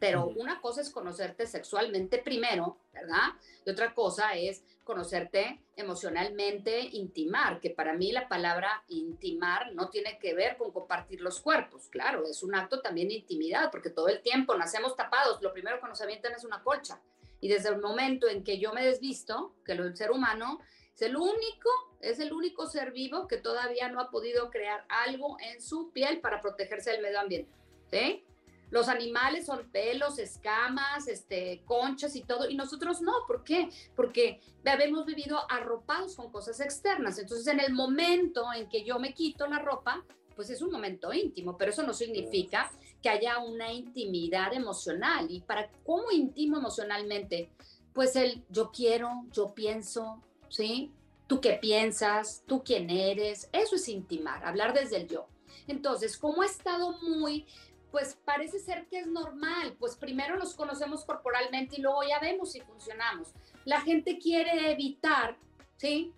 Pero 0.00 0.28
una 0.36 0.60
cosa 0.60 0.80
es 0.80 0.90
conocerte 0.90 1.46
sexualmente 1.46 2.18
primero, 2.18 2.76
¿verdad? 2.92 3.32
Y 3.64 3.70
otra 3.70 3.94
cosa 3.94 4.34
es 4.34 4.62
conocerte 4.88 5.60
emocionalmente, 5.76 6.80
intimar, 6.80 7.60
que 7.60 7.68
para 7.68 7.92
mí 7.92 8.10
la 8.10 8.26
palabra 8.26 8.84
intimar 8.88 9.74
no 9.74 9.90
tiene 9.90 10.18
que 10.18 10.32
ver 10.32 10.56
con 10.56 10.72
compartir 10.72 11.20
los 11.20 11.40
cuerpos, 11.40 11.88
claro, 11.90 12.24
es 12.24 12.42
un 12.42 12.54
acto 12.54 12.80
también 12.80 13.08
de 13.08 13.16
intimidad, 13.16 13.70
porque 13.70 13.90
todo 13.90 14.08
el 14.08 14.22
tiempo 14.22 14.56
nacemos 14.56 14.96
tapados, 14.96 15.42
lo 15.42 15.52
primero 15.52 15.78
que 15.78 15.88
nos 15.88 16.00
avientan 16.00 16.32
es 16.32 16.42
una 16.42 16.62
colcha. 16.62 17.02
Y 17.38 17.48
desde 17.48 17.68
el 17.68 17.82
momento 17.82 18.28
en 18.28 18.42
que 18.42 18.58
yo 18.58 18.72
me 18.72 18.82
desvisto, 18.82 19.54
que 19.62 19.72
el 19.72 19.94
ser 19.94 20.10
humano 20.10 20.58
es 20.94 21.02
el 21.02 21.18
único, 21.18 21.68
es 22.00 22.18
el 22.18 22.32
único 22.32 22.66
ser 22.66 22.90
vivo 22.90 23.28
que 23.28 23.36
todavía 23.36 23.90
no 23.90 24.00
ha 24.00 24.10
podido 24.10 24.48
crear 24.48 24.86
algo 24.88 25.36
en 25.40 25.60
su 25.60 25.92
piel 25.92 26.20
para 26.20 26.40
protegerse 26.40 26.92
del 26.92 27.02
medio 27.02 27.20
ambiente. 27.20 27.52
¿Sí? 27.90 28.24
Los 28.70 28.88
animales 28.88 29.46
son 29.46 29.68
pelos, 29.70 30.18
escamas, 30.18 31.08
este, 31.08 31.62
conchas 31.64 32.14
y 32.16 32.22
todo, 32.22 32.48
y 32.48 32.54
nosotros 32.54 33.00
no. 33.00 33.12
¿Por 33.26 33.44
qué? 33.44 33.70
Porque 33.96 34.40
habemos 34.64 35.06
vivido 35.06 35.40
arropados 35.50 36.16
con 36.16 36.30
cosas 36.30 36.60
externas. 36.60 37.18
Entonces, 37.18 37.46
en 37.46 37.60
el 37.60 37.72
momento 37.72 38.52
en 38.54 38.68
que 38.68 38.84
yo 38.84 38.98
me 38.98 39.14
quito 39.14 39.46
la 39.46 39.58
ropa, 39.58 40.04
pues 40.36 40.50
es 40.50 40.62
un 40.62 40.70
momento 40.70 41.12
íntimo, 41.12 41.56
pero 41.56 41.72
eso 41.72 41.82
no 41.82 41.92
significa 41.92 42.70
que 43.02 43.08
haya 43.08 43.38
una 43.38 43.72
intimidad 43.72 44.52
emocional. 44.52 45.26
¿Y 45.30 45.40
para 45.40 45.70
cómo 45.84 46.12
intimo 46.12 46.58
emocionalmente? 46.58 47.50
Pues 47.92 48.14
el 48.14 48.44
yo 48.48 48.70
quiero, 48.70 49.24
yo 49.32 49.52
pienso, 49.54 50.22
¿sí? 50.48 50.92
Tú 51.26 51.40
qué 51.40 51.54
piensas, 51.54 52.44
tú 52.46 52.62
quién 52.62 52.88
eres, 52.88 53.48
eso 53.52 53.76
es 53.76 53.88
intimar, 53.88 54.44
hablar 54.44 54.74
desde 54.74 54.98
el 54.98 55.08
yo. 55.08 55.26
Entonces, 55.66 56.16
como 56.16 56.42
he 56.42 56.46
estado 56.46 56.92
muy 57.02 57.46
pues 57.90 58.18
parece 58.24 58.58
ser 58.58 58.86
que 58.86 58.98
es 58.98 59.06
normal, 59.06 59.76
pues 59.78 59.96
primero 59.96 60.36
nos 60.36 60.54
conocemos 60.54 61.04
corporalmente 61.04 61.76
y 61.78 61.82
luego 61.82 62.02
ya 62.02 62.18
vemos 62.20 62.52
si 62.52 62.60
funcionamos. 62.60 63.32
La 63.64 63.80
gente 63.80 64.18
quiere 64.18 64.70
evitar, 64.70 65.36
¿sí? 65.76 66.12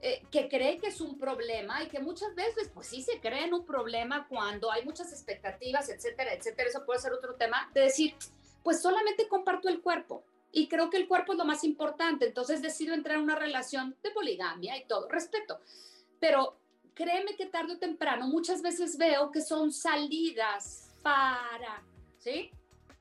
Eh, 0.00 0.22
que 0.30 0.48
cree 0.48 0.78
que 0.78 0.88
es 0.88 1.00
un 1.00 1.18
problema 1.18 1.82
y 1.82 1.88
que 1.88 1.98
muchas 1.98 2.32
veces, 2.36 2.70
pues 2.72 2.86
sí 2.86 3.02
se 3.02 3.20
cree 3.20 3.46
en 3.46 3.54
un 3.54 3.64
problema 3.64 4.28
cuando 4.28 4.70
hay 4.70 4.84
muchas 4.84 5.12
expectativas, 5.12 5.88
etcétera, 5.88 6.32
etcétera. 6.34 6.68
Eso 6.68 6.86
puede 6.86 7.00
ser 7.00 7.12
otro 7.12 7.34
tema 7.34 7.68
de 7.74 7.80
decir, 7.80 8.14
pues 8.62 8.80
solamente 8.80 9.26
comparto 9.26 9.68
el 9.68 9.80
cuerpo 9.80 10.22
y 10.52 10.68
creo 10.68 10.88
que 10.88 10.98
el 10.98 11.08
cuerpo 11.08 11.32
es 11.32 11.38
lo 11.38 11.44
más 11.44 11.64
importante. 11.64 12.26
Entonces 12.26 12.62
decido 12.62 12.94
entrar 12.94 13.16
en 13.16 13.24
una 13.24 13.34
relación 13.34 13.96
de 14.04 14.12
poligamia 14.12 14.76
y 14.76 14.84
todo, 14.84 15.08
respeto. 15.08 15.58
Pero 16.20 16.56
créeme 16.94 17.34
que 17.34 17.46
tarde 17.46 17.74
o 17.74 17.78
temprano 17.78 18.28
muchas 18.28 18.62
veces 18.62 18.98
veo 18.98 19.32
que 19.32 19.40
son 19.40 19.72
salidas 19.72 20.87
para, 21.02 21.82
¿sí? 22.18 22.50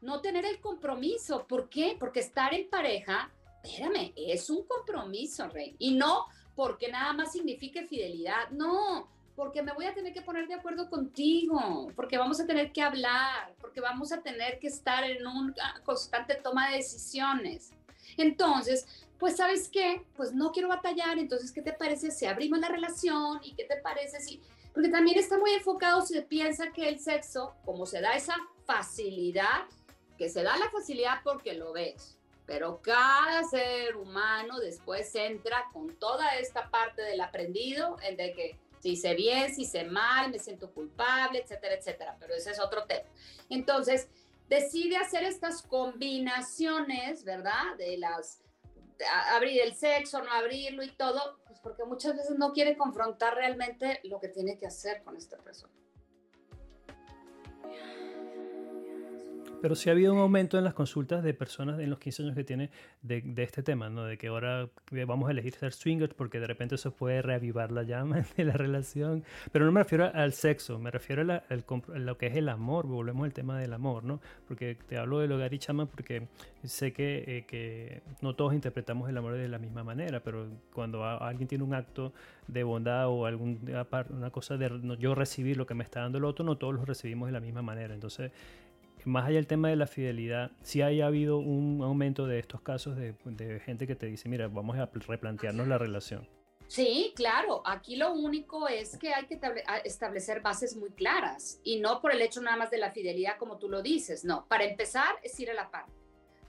No 0.01 0.21
tener 0.21 0.45
el 0.45 0.59
compromiso. 0.59 1.45
¿Por 1.47 1.69
qué? 1.69 1.95
Porque 1.99 2.19
estar 2.19 2.53
en 2.53 2.69
pareja, 2.69 3.31
espérame, 3.63 4.13
es 4.15 4.49
un 4.49 4.63
compromiso, 4.63 5.47
Rey. 5.49 5.75
Y 5.79 5.95
no 5.95 6.27
porque 6.57 6.91
nada 6.91 7.13
más 7.13 7.31
signifique 7.31 7.85
fidelidad, 7.85 8.49
no, 8.49 9.07
porque 9.35 9.61
me 9.61 9.73
voy 9.73 9.85
a 9.85 9.93
tener 9.93 10.11
que 10.11 10.23
poner 10.23 10.47
de 10.47 10.55
acuerdo 10.55 10.89
contigo, 10.89 11.87
porque 11.95 12.17
vamos 12.17 12.39
a 12.39 12.47
tener 12.47 12.71
que 12.71 12.81
hablar, 12.81 13.53
porque 13.61 13.79
vamos 13.79 14.11
a 14.11 14.23
tener 14.23 14.57
que 14.57 14.65
estar 14.65 15.03
en 15.03 15.27
una 15.27 15.79
constante 15.85 16.33
toma 16.33 16.69
de 16.69 16.77
decisiones. 16.77 17.71
Entonces, 18.17 18.87
pues 19.19 19.37
sabes 19.37 19.69
qué, 19.69 20.03
pues 20.15 20.33
no 20.33 20.51
quiero 20.51 20.67
batallar, 20.67 21.19
entonces, 21.19 21.51
¿qué 21.51 21.61
te 21.61 21.73
parece 21.73 22.09
si 22.09 22.25
abrimos 22.25 22.57
la 22.57 22.69
relación? 22.69 23.39
¿Y 23.43 23.53
qué 23.53 23.65
te 23.65 23.77
parece 23.77 24.19
si 24.19 24.41
porque 24.77 24.91
también 24.91 25.17
está 25.17 25.39
muy 25.39 25.53
enfocado, 25.53 26.03
se 26.03 26.21
piensa 26.21 26.71
que 26.71 26.87
el 26.87 26.99
sexo, 26.99 27.55
como 27.65 27.87
se 27.87 27.99
da 27.99 28.15
esa 28.15 28.35
facilidad, 28.67 29.63
que 30.19 30.29
se 30.29 30.43
da 30.43 30.55
la 30.55 30.69
facilidad 30.69 31.21
porque 31.23 31.55
lo 31.55 31.73
ves, 31.73 32.19
pero 32.45 32.79
cada 32.83 33.43
ser 33.45 33.97
humano 33.97 34.59
después 34.59 35.15
entra 35.15 35.65
con 35.73 35.95
toda 35.95 36.35
esta 36.35 36.69
parte 36.69 37.01
del 37.01 37.21
aprendido, 37.21 37.97
en 38.03 38.17
de 38.17 38.33
que 38.33 38.59
si 38.79 38.89
hice 38.89 39.15
bien, 39.15 39.51
si 39.51 39.63
hice 39.63 39.83
mal, 39.83 40.29
me 40.29 40.37
siento 40.37 40.71
culpable, 40.71 41.39
etcétera, 41.39 41.73
etcétera, 41.73 42.15
pero 42.19 42.35
ese 42.35 42.51
es 42.51 42.59
otro 42.59 42.85
tema. 42.85 43.09
Entonces, 43.49 44.07
decide 44.47 44.97
hacer 44.97 45.23
estas 45.23 45.63
combinaciones, 45.63 47.23
¿verdad? 47.23 47.75
De 47.79 47.97
las 47.97 48.43
abrir 49.31 49.59
el 49.59 49.73
sexo, 49.73 50.21
no 50.21 50.31
abrirlo 50.31 50.83
y 50.83 50.91
todo, 50.91 51.39
porque 51.67 51.83
muchas 51.83 52.15
veces 52.15 52.37
no 52.39 52.53
quiere 52.53 52.77
confrontar 52.77 53.35
realmente 53.35 53.99
lo 54.05 54.21
que 54.21 54.29
tiene 54.29 54.57
que 54.57 54.67
hacer 54.67 55.03
con 55.03 55.17
esta 55.17 55.37
persona. 55.37 55.73
Pero 59.61 59.75
sí 59.75 59.89
ha 59.89 59.93
habido 59.93 60.13
un 60.13 60.19
aumento 60.19 60.57
en 60.57 60.63
las 60.63 60.73
consultas 60.73 61.23
de 61.23 61.33
personas 61.33 61.79
en 61.79 61.89
los 61.89 61.99
15 61.99 62.23
años 62.23 62.35
que 62.35 62.43
tiene 62.43 62.69
de, 63.01 63.21
de 63.21 63.43
este 63.43 63.63
tema, 63.63 63.89
¿no? 63.89 64.05
De 64.05 64.17
que 64.17 64.27
ahora 64.27 64.69
vamos 65.07 65.27
a 65.27 65.31
elegir 65.31 65.53
ser 65.53 65.73
swingers 65.73 66.13
porque 66.13 66.39
de 66.39 66.47
repente 66.47 66.75
eso 66.75 66.91
puede 66.91 67.21
reavivar 67.21 67.71
la 67.71 67.83
llama 67.83 68.25
de 68.37 68.45
la 68.45 68.53
relación. 68.53 69.23
Pero 69.51 69.65
no 69.65 69.71
me 69.71 69.81
refiero 69.81 70.11
al 70.13 70.33
sexo, 70.33 70.79
me 70.79 70.91
refiero 70.91 71.23
a, 71.31 71.43
lo 71.95 72.17
que 72.17 72.27
es 72.27 72.35
el 72.35 72.49
amor. 72.49 72.87
Volvemos 72.87 73.25
al 73.25 73.33
tema 73.33 73.59
del 73.59 73.73
amor, 73.73 74.03
¿no? 74.03 74.21
Porque 74.47 74.77
te 74.87 74.97
hablo 74.97 75.19
del 75.19 75.31
hogar 75.31 75.53
y 75.53 75.59
chama 75.59 75.85
porque 75.85 76.27
sé 76.63 76.93
que, 76.93 77.23
eh, 77.27 77.45
que 77.47 78.01
no 78.21 78.35
todos 78.35 78.53
interpretamos 78.53 79.09
el 79.09 79.17
amor 79.17 79.33
de 79.33 79.47
la 79.47 79.57
misma 79.57 79.83
manera, 79.83 80.19
pero 80.19 80.47
cuando 80.73 81.03
alguien 81.05 81.47
tiene 81.47 81.63
un 81.63 81.73
acto 81.73 82.13
de 82.47 82.63
bondad 82.63 83.07
o 83.07 83.25
alguna 83.25 83.87
una 84.09 84.29
cosa 84.31 84.57
de 84.57 84.97
yo 84.99 85.15
recibir 85.15 85.57
lo 85.57 85.65
que 85.65 85.73
me 85.73 85.83
está 85.83 86.01
dando 86.01 86.17
el 86.17 86.25
otro, 86.25 86.45
no 86.45 86.57
todos 86.57 86.75
lo 86.75 86.85
recibimos 86.85 87.27
de 87.27 87.33
la 87.33 87.39
misma 87.39 87.61
manera. 87.61 87.93
Entonces, 87.93 88.31
más 89.07 89.25
allá 89.25 89.37
del 89.37 89.47
tema 89.47 89.69
de 89.69 89.75
la 89.75 89.87
fidelidad, 89.87 90.51
sí 90.61 90.81
haya 90.81 91.07
habido 91.07 91.37
un 91.37 91.81
aumento 91.81 92.27
de 92.27 92.39
estos 92.39 92.61
casos 92.61 92.97
de, 92.97 93.15
gente 93.65 93.87
que 93.87 93.95
te 93.95 94.05
dice, 94.05 94.29
mira, 94.29 94.47
vamos 94.47 94.77
a 94.77 94.85
replantearnos 94.85 95.67
la 95.67 95.77
relación. 95.77 96.27
Sí, 96.67 97.13
claro. 97.15 97.61
Aquí 97.65 97.95
lo 97.95 98.13
único 98.13 98.67
es 98.67 98.97
que 98.97 99.13
hay 99.13 99.25
que 99.25 99.39
establecer 99.85 100.41
bases 100.41 100.75
muy 100.75 100.89
claras 100.89 101.61
y 101.63 101.79
no 101.79 102.01
por 102.01 102.11
el 102.11 102.21
hecho 102.21 102.41
nada 102.41 102.57
más 102.57 102.69
de 102.69 102.77
la 102.77 102.91
fidelidad 102.91 103.37
como 103.37 103.57
tú 103.57 103.69
lo 103.69 103.81
dices. 103.81 104.25
No, 104.25 104.45
para 104.47 104.65
empezar 104.65 105.15
es 105.23 105.39
ir 105.39 105.49
a 105.49 105.53
la 105.53 105.71
par. 105.71 105.85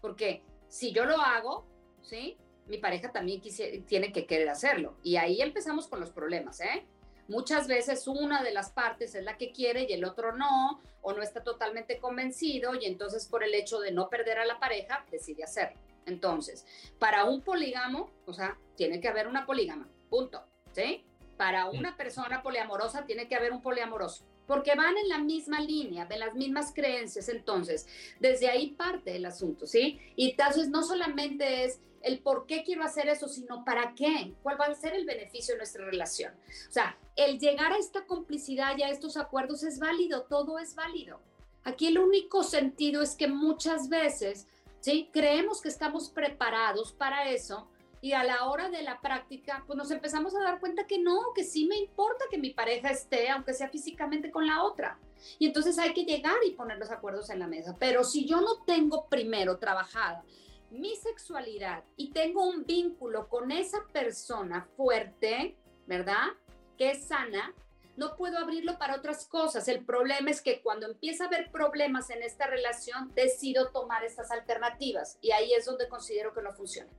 Porque 0.01 0.43
si 0.67 0.93
yo 0.93 1.05
lo 1.05 1.21
hago, 1.21 1.65
¿sí? 2.03 2.37
Mi 2.67 2.79
pareja 2.79 3.13
también 3.13 3.41
tiene 3.87 4.13
que 4.13 4.27
querer 4.27 4.49
hacerlo. 4.49 4.97
Y 5.05 5.17
ahí 5.17 5.41
empezamos 5.41 5.87
con 5.87 6.01
los 6.01 6.11
problemas, 6.11 6.61
¿eh? 6.61 6.85
Muchas 7.29 7.69
veces 7.69 8.09
una 8.09 8.43
de 8.43 8.53
las 8.53 8.73
partes 8.73 9.15
es 9.15 9.23
la 9.23 9.37
que 9.37 9.53
quiere 9.53 9.87
y 9.89 9.93
el 9.93 10.05
otro 10.05 10.35
no, 10.35 10.81
o 11.03 11.13
no 11.13 11.23
está 11.23 11.45
totalmente 11.45 11.99
convencido 11.99 12.75
y 12.75 12.87
entonces 12.87 13.27
por 13.27 13.45
el 13.45 13.55
hecho 13.55 13.81
de 13.81 13.93
no 13.93 14.09
perder 14.09 14.39
a 14.39 14.47
la 14.47 14.59
pareja 14.59 15.05
decide 15.11 15.45
hacerlo. 15.45 15.79
Entonces, 16.07 16.65
para 16.99 17.25
un 17.25 17.43
polígamo, 17.43 18.11
o 18.27 18.33
sea, 18.33 18.57
tiene 18.77 18.99
que 19.01 19.09
haber 19.09 19.29
una 19.29 19.45
polígama, 19.45 19.89
punto, 20.09 20.43
¿sí? 20.73 21.05
Para 21.37 21.67
una 21.67 21.97
persona 21.99 22.43
poliamorosa 22.43 23.05
tiene 23.05 23.29
que 23.29 23.37
haber 23.37 23.53
un 23.53 23.61
poliamoroso, 23.61 24.25
porque 24.47 24.75
van 24.75 24.97
en 24.97 25.11
la 25.11 25.19
misma 25.19 25.61
línea, 25.61 26.07
de 26.07 26.19
las 26.19 26.35
mismas 26.35 26.73
creencias, 26.75 27.29
entonces, 27.29 27.87
desde 28.21 28.49
ahí 28.49 28.71
parte 28.71 29.17
el 29.17 29.27
asunto, 29.27 29.67
¿sí? 29.67 30.01
Y 30.17 30.31
entonces 30.31 30.71
no 30.71 30.83
solamente 30.83 31.65
es 31.65 31.79
el 32.03 32.21
por 32.21 32.47
qué 32.47 32.63
quiero 32.65 32.85
hacer 32.85 33.09
eso, 33.09 33.29
sino 33.29 33.65
para 33.65 33.95
qué, 33.95 34.35
cuál 34.43 34.61
va 34.61 34.67
a 34.67 34.75
ser 34.75 34.95
el 34.95 35.05
beneficio 35.05 35.55
de 35.55 35.59
nuestra 35.59 35.85
relación. 35.85 36.35
O 36.69 36.73
sea, 36.73 36.97
el 37.17 37.39
llegar 37.39 37.73
a 37.73 37.79
esta 37.79 38.07
complicidad 38.07 38.77
y 38.77 38.83
a 38.83 38.91
estos 38.91 39.17
acuerdos 39.17 39.63
es 39.63 39.79
válido, 39.79 40.23
todo 40.23 40.59
es 40.59 40.75
válido. 40.75 41.21
Aquí 41.65 41.89
el 41.89 41.99
único 41.99 42.45
sentido 42.45 43.03
es 43.03 43.15
que 43.15 43.29
muchas 43.29 43.89
veces, 43.89 44.47
¿sí? 44.81 45.11
Creemos 45.13 45.61
que 45.61 45.69
estamos 45.69 46.11
preparados 46.11 46.93
para 46.93 47.31
eso 47.31 47.69
y 48.01 48.13
a 48.13 48.23
la 48.23 48.47
hora 48.47 48.71
de 48.71 48.83
la 48.83 49.01
práctica, 49.01 49.65
pues 49.67 49.77
nos 49.77 49.91
empezamos 49.91 50.35
a 50.35 50.41
dar 50.41 50.61
cuenta 50.61 50.87
que 50.87 50.99
no, 50.99 51.33
que 51.35 51.43
sí 51.43 51.67
me 51.67 51.77
importa 51.77 52.27
que 52.31 52.39
mi 52.39 52.51
pareja 52.51 52.91
esté, 52.91 53.29
aunque 53.29 53.55
sea 53.55 53.69
físicamente 53.69 54.31
con 54.31 54.47
la 54.47 54.63
otra. 54.63 54.99
Y 55.39 55.47
entonces 55.47 55.79
hay 55.79 55.93
que 55.93 56.05
llegar 56.05 56.37
y 56.47 56.53
poner 56.53 56.79
los 56.79 56.91
acuerdos 56.91 57.29
en 57.31 57.41
la 57.41 57.49
mesa. 57.49 57.77
Pero 57.79 58.05
si 58.05 58.25
yo 58.25 58.41
no 58.41 58.63
tengo 58.65 59.09
primero 59.09 59.59
trabajada 59.59 60.23
mi 60.71 60.97
sexualidad 60.97 61.85
y 61.97 62.11
tengo 62.13 62.49
un 62.49 62.65
vínculo 62.65 63.29
con 63.29 63.51
esa 63.51 63.87
persona 63.93 64.69
fuerte, 64.77 65.57
¿verdad? 65.87 66.29
Que 66.77 66.93
es 66.93 67.07
sana, 67.07 67.55
no 67.97 68.17
puedo 68.17 68.39
abrirlo 68.39 68.79
para 68.79 68.95
otras 68.95 69.27
cosas. 69.27 69.67
El 69.67 69.85
problema 69.85 70.31
es 70.31 70.41
que 70.41 70.63
cuando 70.63 70.87
empieza 70.87 71.25
a 71.25 71.27
haber 71.27 71.51
problemas 71.51 72.11
en 72.11 72.23
esta 72.23 72.47
relación, 72.47 73.13
decido 73.15 73.71
tomar 73.71 74.05
estas 74.05 74.31
alternativas 74.31 75.19
y 75.21 75.33
ahí 75.33 75.53
es 75.53 75.65
donde 75.65 75.89
considero 75.89 76.33
que 76.33 76.43
no 76.43 76.53
funciona. 76.53 76.91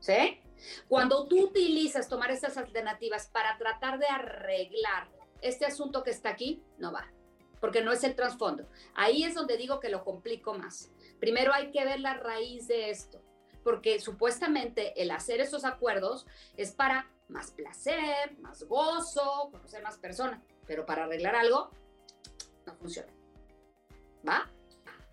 ¿Sí? 0.00 0.40
Cuando 0.88 1.28
tú 1.28 1.44
utilizas 1.44 2.08
tomar 2.08 2.32
estas 2.32 2.56
alternativas 2.56 3.28
para 3.28 3.56
tratar 3.56 4.00
de 4.00 4.06
arreglar 4.06 5.08
este 5.42 5.64
asunto 5.64 6.02
que 6.02 6.10
está 6.10 6.30
aquí, 6.30 6.60
no 6.78 6.92
va, 6.92 7.06
porque 7.60 7.82
no 7.82 7.92
es 7.92 8.02
el 8.02 8.16
trasfondo. 8.16 8.68
Ahí 8.94 9.22
es 9.22 9.34
donde 9.34 9.56
digo 9.56 9.78
que 9.78 9.90
lo 9.90 10.02
complico 10.04 10.54
más. 10.54 10.90
Primero 11.22 11.54
hay 11.54 11.70
que 11.70 11.84
ver 11.84 12.00
la 12.00 12.14
raíz 12.14 12.66
de 12.66 12.90
esto, 12.90 13.22
porque 13.62 14.00
supuestamente 14.00 15.00
el 15.00 15.12
hacer 15.12 15.40
esos 15.40 15.64
acuerdos 15.64 16.26
es 16.56 16.72
para 16.72 17.08
más 17.28 17.52
placer, 17.52 18.36
más 18.40 18.64
gozo, 18.64 19.48
conocer 19.52 19.84
más 19.84 19.98
personas, 19.98 20.42
pero 20.66 20.84
para 20.84 21.04
arreglar 21.04 21.36
algo 21.36 21.70
no 22.66 22.74
funciona. 22.74 23.12
¿Va? 24.28 24.50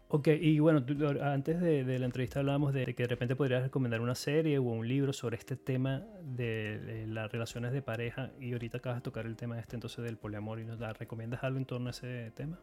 Ok, 0.07 0.29
y 0.29 0.57
bueno, 0.57 0.83
antes 1.21 1.61
de, 1.61 1.99
la 1.99 2.05
entrevista 2.05 2.39
hablábamos 2.39 2.73
de 2.73 2.95
que 2.95 3.03
de 3.03 3.09
repente 3.09 3.35
podrías 3.35 3.61
recomendar 3.61 4.01
una 4.01 4.15
serie 4.15 4.57
o 4.57 4.63
un 4.63 4.87
libro 4.87 5.13
sobre 5.13 5.37
este 5.37 5.57
tema 5.57 6.07
de, 6.23 7.05
las 7.07 7.31
relaciones 7.31 7.71
de 7.71 7.83
pareja 7.83 8.31
y 8.39 8.53
ahorita 8.53 8.79
acabas 8.79 8.97
de 8.97 9.03
tocar 9.03 9.27
el 9.27 9.35
tema 9.35 9.59
este 9.59 9.75
entonces 9.75 10.03
del 10.03 10.17
poliamor 10.17 10.59
y 10.59 10.65
nos 10.65 10.79
da, 10.79 10.91
¿recomiendas 10.91 11.43
algo 11.43 11.59
en 11.59 11.65
torno 11.65 11.89
a 11.89 11.91
ese 11.91 12.31
tema? 12.31 12.59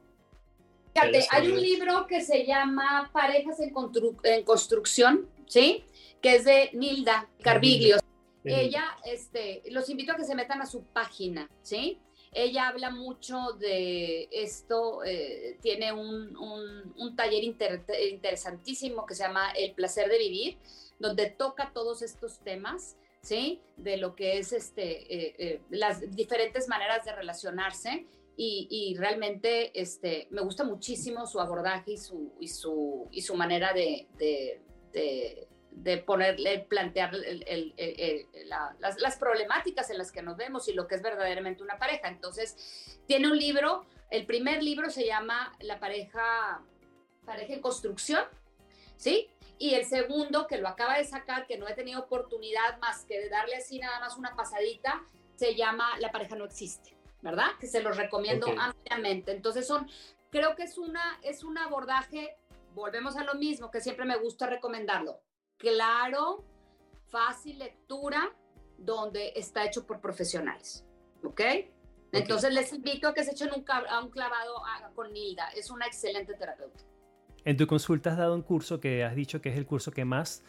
Fíjate, 1.00 1.26
hay 1.30 1.48
un 1.48 1.61
libro 1.61 2.06
que 2.06 2.22
se 2.22 2.46
llama 2.46 3.11
Parejas 3.12 3.59
en, 3.61 4.44
Construcción, 4.44 5.28
¿sí? 5.46 5.85
Que 6.22 6.37
es 6.37 6.44
de 6.44 6.70
Nilda 6.72 7.28
Carviglio. 7.42 7.98
Ella, 8.44 8.96
este, 9.04 9.62
los 9.70 9.90
invito 9.90 10.12
a 10.12 10.16
que 10.16 10.24
se 10.24 10.35
metan 10.35 10.62
a 10.62 10.66
su 10.66 10.85
página, 10.85 11.50
¿sí? 11.62 11.98
Ella 12.32 12.68
habla 12.68 12.90
mucho 12.90 13.52
de 13.59 14.28
esto, 14.30 15.02
eh, 15.04 15.59
tiene 15.61 15.92
un, 15.92 17.14
taller 17.16 17.44
interesantísimo 17.44 19.06
que 19.06 19.14
se 19.14 19.24
llama 19.24 19.50
El 19.50 19.72
placer 19.72 20.09
de 20.09 20.18
vivir, 20.18 20.59
donde 20.98 21.30
toca 21.30 21.72
todos 21.74 22.02
estos 22.02 22.38
temas, 22.40 22.96
¿sí? 23.20 23.61
De 23.76 23.96
lo 23.96 24.14
que 24.14 24.38
es 24.38 24.52
este, 24.52 25.12
eh, 25.12 25.35
eh, 25.38 25.61
las 25.70 26.14
diferentes 26.14 26.68
maneras 26.68 27.04
de 27.04 27.12
relacionarse 27.12 28.06
y, 28.38 28.94
realmente 28.99 29.81
este, 29.81 30.29
me 30.31 30.42
gusta 30.42 30.62
muchísimo 30.64 31.27
su 31.27 31.40
abordaje 31.40 31.92
y 31.92 31.96
su, 31.96 32.35
y 32.38 32.49
su, 32.49 33.09
y 33.11 33.22
su 33.22 33.35
manera 33.35 33.72
de, 33.72 34.07
de, 34.18 35.49
de, 35.70 35.99
ponerle, 35.99 36.59
plantear 36.68 37.14
las, 38.79 39.01
las, 39.01 39.16
problemáticas 39.16 39.88
en 39.90 39.96
las 39.96 40.12
que 40.12 40.20
nos 40.20 40.37
vemos 40.37 40.68
y 40.68 40.75
lo 40.75 40.87
que 40.87 40.96
es 40.96 41.03
verdaderamente 41.03 41.62
una 41.62 41.79
pareja. 41.79 42.09
Entonces, 42.09 43.01
tiene 43.07 43.31
un 43.31 43.38
libro, 43.38 43.87
el 44.11 44.27
primer 44.27 44.62
libro 44.62 44.90
se 44.90 45.07
llama 45.07 45.57
La 45.61 45.81
pareja, 45.81 46.62
pareja 47.25 47.55
en 47.55 47.61
construcción, 47.62 48.25
¿sí? 48.96 49.31
Y 49.59 49.75
el 49.75 49.87
segundo, 49.87 50.46
que 50.46 50.59
lo 50.59 50.68
acaba 50.68 50.99
de 50.99 51.05
sacar, 51.05 51.46
que 51.46 51.57
no 51.57 51.66
he 51.66 51.72
tenido 51.72 52.01
oportunidad 52.01 52.79
más 52.81 53.07
que 53.07 53.18
de 53.18 53.31
darle 53.31 53.57
así 53.57 53.79
nada 53.79 53.99
más 54.01 54.18
una 54.18 54.37
pasadita, 54.37 55.03
se 55.37 55.55
llama 55.55 55.99
La 56.01 56.12
pareja 56.12 56.37
no 56.37 56.44
existe. 56.44 56.95
¿Verdad? 57.27 57.49
Que 57.59 57.67
se 57.67 57.83
los 57.83 57.97
recomiendo 57.97 58.47
ampliamente. 58.57 59.33
Entonces 59.33 59.67
son, 59.67 59.89
creo 60.31 60.55
que 60.55 60.62
es 60.62 60.79
una, 60.79 61.19
es 61.25 61.43
un 61.43 61.59
abordaje, 61.59 62.37
volvemos 62.73 63.17
a 63.17 63.25
lo 63.25 63.35
mismo, 63.35 63.69
que 63.69 63.81
siempre 63.81 64.05
me 64.05 64.17
gusta 64.17 64.47
recomendarlo. 64.47 65.21
Claro, 65.59 66.45
fácil 67.09 67.59
lectura, 67.59 68.33
donde 68.79 69.33
está 69.35 69.65
hecho 69.65 69.85
por 69.85 70.01
profesionales, 70.01 70.87
¿ok? 71.25 71.41
Entonces 72.12 72.55
les 72.55 72.73
invito 72.73 73.09
a 73.09 73.15
que 73.15 73.25
se 73.25 73.33
echen 73.33 73.51
un, 73.53 73.65
a 73.69 74.01
un 74.01 74.11
clavado 74.11 74.62
con 74.95 75.12
Nilda, 75.12 75.49
es 75.49 75.69
una 75.71 75.87
excelente 75.87 76.35
terapeuta. 76.35 76.79
En 77.45 77.57
tu 77.57 77.67
consulta 77.67 78.12
has 78.12 78.19
dado 78.19 78.35
un 78.35 78.43
curso 78.43 78.79
que 78.79 79.05
has 79.05 79.17
dicho 79.17 79.43
que 79.43 79.49
es 79.49 79.57
el 79.57 79.67
curso 79.67 79.91
que 79.91 80.05
más 80.05 80.45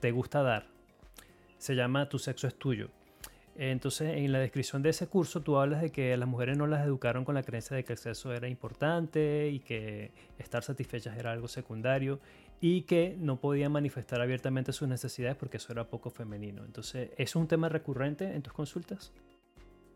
te 0.00 0.10
gusta 0.10 0.42
dar. 0.42 0.68
Se 1.58 1.74
llama 1.74 2.08
Tu 2.08 2.18
sexo 2.18 2.46
es 2.46 2.54
tuyo. 2.54 2.90
Entonces, 3.60 4.16
en 4.16 4.30
la 4.30 4.38
descripción 4.38 4.82
de 4.82 4.90
ese 4.90 5.08
curso 5.08 5.42
tú 5.42 5.56
hablas 5.56 5.82
de 5.82 5.90
que 5.90 6.16
las 6.16 6.28
mujeres 6.28 6.56
no 6.56 6.68
las 6.68 6.86
educaron 6.86 7.24
con 7.24 7.34
la 7.34 7.42
creencia 7.42 7.76
de 7.76 7.82
que 7.82 7.92
el 7.92 7.98
sexo 7.98 8.32
era 8.32 8.48
importante 8.48 9.50
y 9.52 9.58
que 9.58 10.12
estar 10.38 10.62
satisfechas 10.62 11.18
era 11.18 11.32
algo 11.32 11.48
secundario 11.48 12.20
y 12.60 12.82
que 12.82 13.16
no 13.18 13.40
podían 13.40 13.72
manifestar 13.72 14.20
abiertamente 14.20 14.72
sus 14.72 14.86
necesidades 14.86 15.36
porque 15.36 15.56
eso 15.56 15.72
era 15.72 15.88
poco 15.88 16.08
femenino. 16.08 16.64
Entonces, 16.64 17.10
¿es 17.18 17.34
un 17.34 17.48
tema 17.48 17.68
recurrente 17.68 18.32
en 18.32 18.42
tus 18.42 18.52
consultas? 18.52 19.12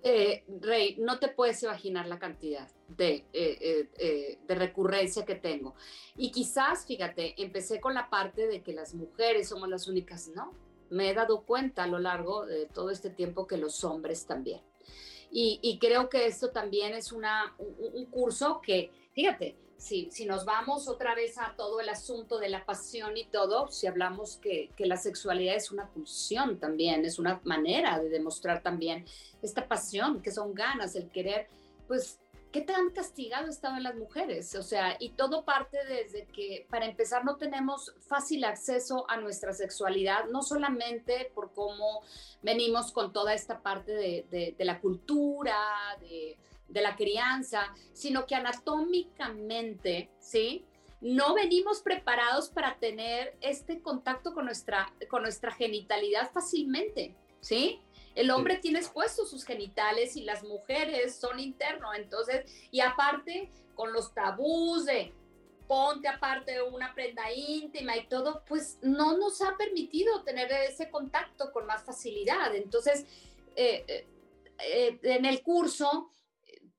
Eh, 0.03 0.43
Rey, 0.61 0.97
no 0.99 1.21
te 1.21 1.29
puedes 1.29 1.63
imaginar 1.63 2.09
la 2.09 2.19
cantidad 2.19 2.69
de, 2.89 3.25
eh, 3.33 3.89
eh, 3.97 4.39
de, 4.45 4.55
recurrencia 4.57 5.25
que 5.25 5.37
tengo. 5.37 5.77
Y 6.17 6.33
quizás, 6.33 6.85
fíjate, 6.85 7.41
empecé 7.41 7.81
con 7.81 7.95
la 7.95 8.11
parte 8.11 8.49
de 8.49 8.61
que 8.63 8.73
las 8.73 8.93
mujeres 8.95 9.49
somos 9.49 9.69
las 9.69 9.87
únicas, 9.87 10.27
¿no? 10.35 10.51
Me 10.93 11.11
he 11.11 11.15
dado 11.15 11.43
cuenta 11.43 11.85
a 11.85 11.87
lo 11.87 11.99
largo 11.99 12.47
de 12.47 12.67
todo 12.67 12.91
este 12.91 13.11
tiempo 13.11 13.47
que 13.47 13.57
los 13.57 13.83
hombres 13.83 14.27
también. 14.27 14.61
Y, 15.35 15.79
creo 15.81 16.11
que 16.11 16.27
esto 16.27 16.51
también 16.51 16.93
es 16.93 17.11
una, 17.11 17.55
un, 17.59 18.05
curso 18.05 18.61
que, 18.61 18.91
fíjate, 19.15 19.57
si, 19.79 20.11
si, 20.11 20.27
nos 20.27 20.45
vamos 20.45 20.89
otra 20.89 21.15
vez 21.15 21.39
a 21.39 21.55
todo 21.57 21.81
el 21.81 21.89
asunto 21.89 22.39
de 22.39 22.51
la 22.51 22.67
pasión 22.67 23.17
y 23.17 23.25
todo, 23.25 23.69
si 23.69 23.87
hablamos 23.87 24.37
que, 24.37 24.69
que, 24.77 24.85
la 24.85 24.99
sexualidad 24.99 25.57
es 25.57 25.73
una 25.73 25.89
pulsión 25.89 26.59
también, 26.59 27.07
es 27.07 27.19
una 27.19 27.41
manera 27.45 27.99
de 27.99 28.11
demostrar 28.11 28.63
también 28.63 29.07
esta 29.41 29.67
pasión, 29.67 30.21
que 30.21 30.31
son 30.31 30.53
ganas, 30.53 30.95
el 30.97 31.11
querer, 31.11 31.49
pues 31.89 32.19
¿qué 32.53 32.61
tan 32.61 32.91
castigado 32.91 33.49
estaban 33.49 33.83
las 33.83 33.97
mujeres? 33.97 34.55
O 34.55 34.63
sea, 34.63 34.97
y 35.01 35.11
todo 35.11 35.45
parte 35.45 35.79
desde 35.87 36.27
que, 36.27 36.67
para 36.71 36.87
empezar, 36.87 37.25
no 37.25 37.37
tenemos 37.37 37.95
fácil 38.01 38.45
acceso 38.45 39.07
a 39.11 39.17
nuestra 39.17 39.53
sexualidad, 39.55 40.27
no 40.27 40.43
solamente 40.43 41.33
por 41.35 41.53
cómo 41.53 42.03
venimos 42.43 42.93
con 42.93 43.13
toda 43.13 43.35
esta 43.35 43.63
parte 43.63 43.93
de, 43.93 44.55
la 44.59 44.81
cultura, 44.81 45.57
de, 46.01 46.37
de, 46.69 46.83
la 46.83 46.95
crianza, 46.95 47.75
sino 47.95 48.27
que 48.27 48.35
anatómicamente, 48.35 50.11
¿sí? 50.21 50.65
No 51.01 51.35
venimos 51.35 51.81
preparados 51.81 52.51
para 52.51 52.79
tener 52.79 53.37
este 53.41 53.81
contacto 53.81 54.35
con 54.35 54.45
nuestra, 54.45 54.93
con 55.09 55.23
nuestra 55.23 55.51
genitalidad 55.51 56.31
fácilmente, 56.31 57.17
¿sí? 57.41 57.81
El 58.15 58.31
hombre 58.31 58.59
tiene 58.59 58.79
expuestos 58.79 59.31
sus 59.31 59.45
genitales 59.45 60.17
y 60.17 60.23
las 60.23 60.43
mujeres 60.43 61.17
son 61.17 61.41
internos. 61.41 61.95
Entonces, 61.97 62.45
y 62.71 62.81
aparte, 62.81 63.51
con 63.75 63.93
los 63.93 64.13
tabús 64.15 64.87
de 64.87 65.13
ponte 65.67 66.07
aparte 66.07 66.61
una 66.63 66.95
prenda 66.95 67.33
íntima 67.33 67.97
y 67.97 68.07
todo, 68.07 68.43
pues 68.47 68.79
no 68.83 69.17
nos 69.17 69.41
ha 69.41 69.57
permitido 69.57 70.23
tener 70.23 70.53
ese 70.53 70.91
contacto 70.91 71.51
con 71.51 71.65
más 71.67 71.83
facilidad. 71.83 72.55
Entonces, 72.55 73.07
eh, 73.57 73.85
eh, 73.89 74.07
eh, 74.59 74.99
en 75.03 75.25
el 75.25 75.43
curso 75.43 76.11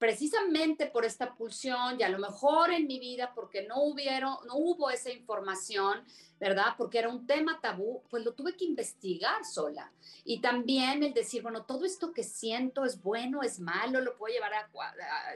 precisamente 0.04 0.88
por 0.88 1.06
esta 1.06 1.34
pulsión 1.34 1.98
y 1.98 2.04
a 2.04 2.10
lo 2.10 2.20
mejor 2.20 2.74
en 2.74 2.88
mi 2.88 3.00
vida 3.00 3.32
porque 3.34 3.66
no 3.66 3.84
hubieron, 3.84 4.36
no 4.46 4.58
hubo 4.58 4.90
esa 4.90 5.10
información, 5.10 6.04
¿verdad? 6.42 6.74
Porque 6.78 7.00
era 7.00 7.08
un 7.08 7.26
tema 7.26 7.62
tabú, 7.62 8.04
pues 8.10 8.22
lo 8.26 8.34
tuve 8.34 8.54
que 8.58 8.66
investigar 8.66 9.46
sola. 9.46 9.94
Y 10.26 10.42
también 10.42 11.04
el 11.04 11.14
decir, 11.14 11.42
bueno, 11.42 11.64
todo 11.64 11.86
esto 11.86 12.12
que 12.12 12.24
siento 12.24 12.84
es 12.84 13.02
bueno, 13.02 13.44
es 13.44 13.62
malo, 13.62 14.02
lo 14.02 14.18
puedo 14.18 14.34
llevar 14.34 14.54
a, 14.54 14.70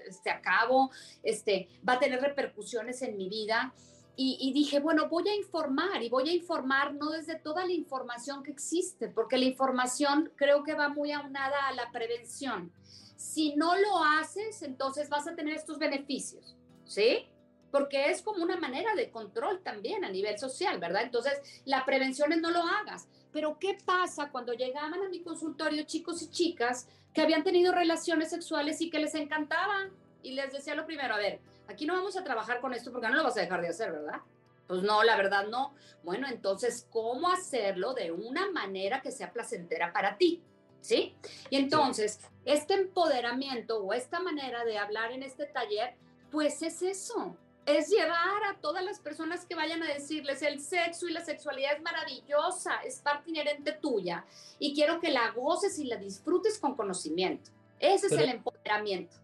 este, 0.05 0.31
a 0.31 0.41
cabo, 0.41 0.91
este, 1.23 1.69
va 1.87 1.93
a 1.93 1.99
tener 1.99 2.19
repercusiones 2.19 3.01
en 3.03 3.15
mi 3.15 3.29
vida. 3.29 3.73
Y, 4.17 4.37
y, 4.41 4.51
dije, 4.51 4.81
bueno, 4.81 5.07
voy 5.07 5.29
a 5.29 5.35
informar 5.35 6.03
y 6.03 6.09
voy 6.09 6.27
a 6.27 6.33
informar 6.33 6.93
no 6.93 7.11
desde 7.11 7.39
toda 7.39 7.65
la 7.65 7.71
información 7.71 8.43
que 8.43 8.51
existe, 8.51 9.07
porque 9.07 9.37
la 9.37 9.45
información 9.45 10.29
creo 10.35 10.65
que 10.65 10.73
va 10.73 10.89
muy 10.89 11.13
aunada 11.13 11.69
a 11.69 11.73
la 11.73 11.89
prevención. 11.89 12.73
Si 13.17 13.55
no 13.55 13.75
lo 13.75 14.03
haces, 14.03 14.61
entonces 14.61 15.09
vas 15.09 15.27
a 15.27 15.35
tener 15.35 15.55
estos 15.55 15.79
beneficios, 15.79 16.55
¿sí? 16.85 17.27
Porque 17.71 18.11
es 18.11 18.21
como 18.21 18.43
una 18.43 18.57
manera 18.57 18.93
de 18.95 19.09
control 19.09 19.61
también 19.63 20.05
a 20.05 20.09
nivel 20.09 20.37
social, 20.37 20.79
¿verdad? 20.79 21.01
Entonces, 21.01 21.33
la 21.65 21.83
prevención 21.83 22.31
es 22.31 22.39
no 22.39 22.51
lo 22.51 22.61
hagas. 22.61 23.09
Pero 23.33 23.57
¿qué 23.59 23.75
pasa 23.83 24.29
cuando 24.31 24.53
llegaban 24.53 25.01
a 25.01 25.09
mi 25.09 25.21
consultorio 25.21 25.83
chicos 25.83 26.21
y 26.21 26.29
chicas 26.29 26.87
que 27.11 27.21
habían 27.21 27.43
tenido 27.43 27.73
relaciones 27.73 28.29
sexuales 28.29 28.79
y 28.81 28.91
que 28.91 28.99
les 28.99 29.15
encantaban? 29.15 29.91
Y 30.21 30.33
les 30.33 30.53
decía 30.53 30.75
lo 30.75 30.85
primero, 30.85 31.15
a 31.15 31.17
ver, 31.17 31.39
aquí 31.67 31.87
no 31.87 31.95
vamos 31.95 32.17
a 32.17 32.23
trabajar 32.23 32.61
con 32.61 32.73
esto 32.73 32.91
porque 32.91 33.09
no 33.09 33.15
lo 33.15 33.23
vas 33.23 33.37
a 33.37 33.41
dejar 33.41 33.61
de 33.61 33.69
hacer, 33.69 33.91
¿verdad? 33.91 34.21
Pues 34.67 34.83
no, 34.83 35.03
la 35.03 35.17
verdad 35.17 35.47
no. 35.47 35.73
Bueno, 36.03 36.27
entonces, 36.27 36.87
¿cómo 36.91 37.29
hacerlo 37.29 37.93
de 37.93 38.11
una 38.11 38.51
manera 38.51 39.01
que 39.01 39.11
sea 39.11 39.31
placentera 39.31 39.91
para 39.91 40.17
ti? 40.17 40.43
¿Sí? 40.87 41.13
Y 41.49 41.57
entonces, 41.57 42.19
este 42.45 42.75
empoderamiento 42.75 43.83
o 43.83 43.93
esta 43.93 44.21
manera 44.21 44.63
de 44.63 44.77
hablar 44.77 45.11
en 45.11 45.21
este 45.21 45.45
taller, 45.45 45.95
pues 46.31 46.61
es 46.61 46.81
eso, 46.81 47.35
es 47.65 47.89
llevar 47.89 48.43
a 48.49 48.57
todas 48.61 48.83
las 48.85 48.99
personas 48.99 49.45
que 49.45 49.53
vayan 49.53 49.83
a 49.83 49.93
decirles 49.93 50.41
el 50.41 50.61
sexo 50.61 51.07
y 51.07 51.11
la 51.11 51.25
sexualidad 51.25 51.75
es 51.75 51.81
maravillosa, 51.81 52.77
es 52.85 52.99
parte 52.99 53.29
inherente 53.29 53.73
tuya 53.73 54.25
y 54.59 54.73
quiero 54.73 55.01
que 55.01 55.11
la 55.11 55.31
goces 55.31 55.77
y 55.77 55.83
la 55.83 55.97
disfrutes 55.97 56.57
con 56.57 56.75
conocimiento. 56.75 57.51
Ese 57.79 58.07
es 58.07 58.13
el 58.13 58.29
empoderamiento. 58.29 59.17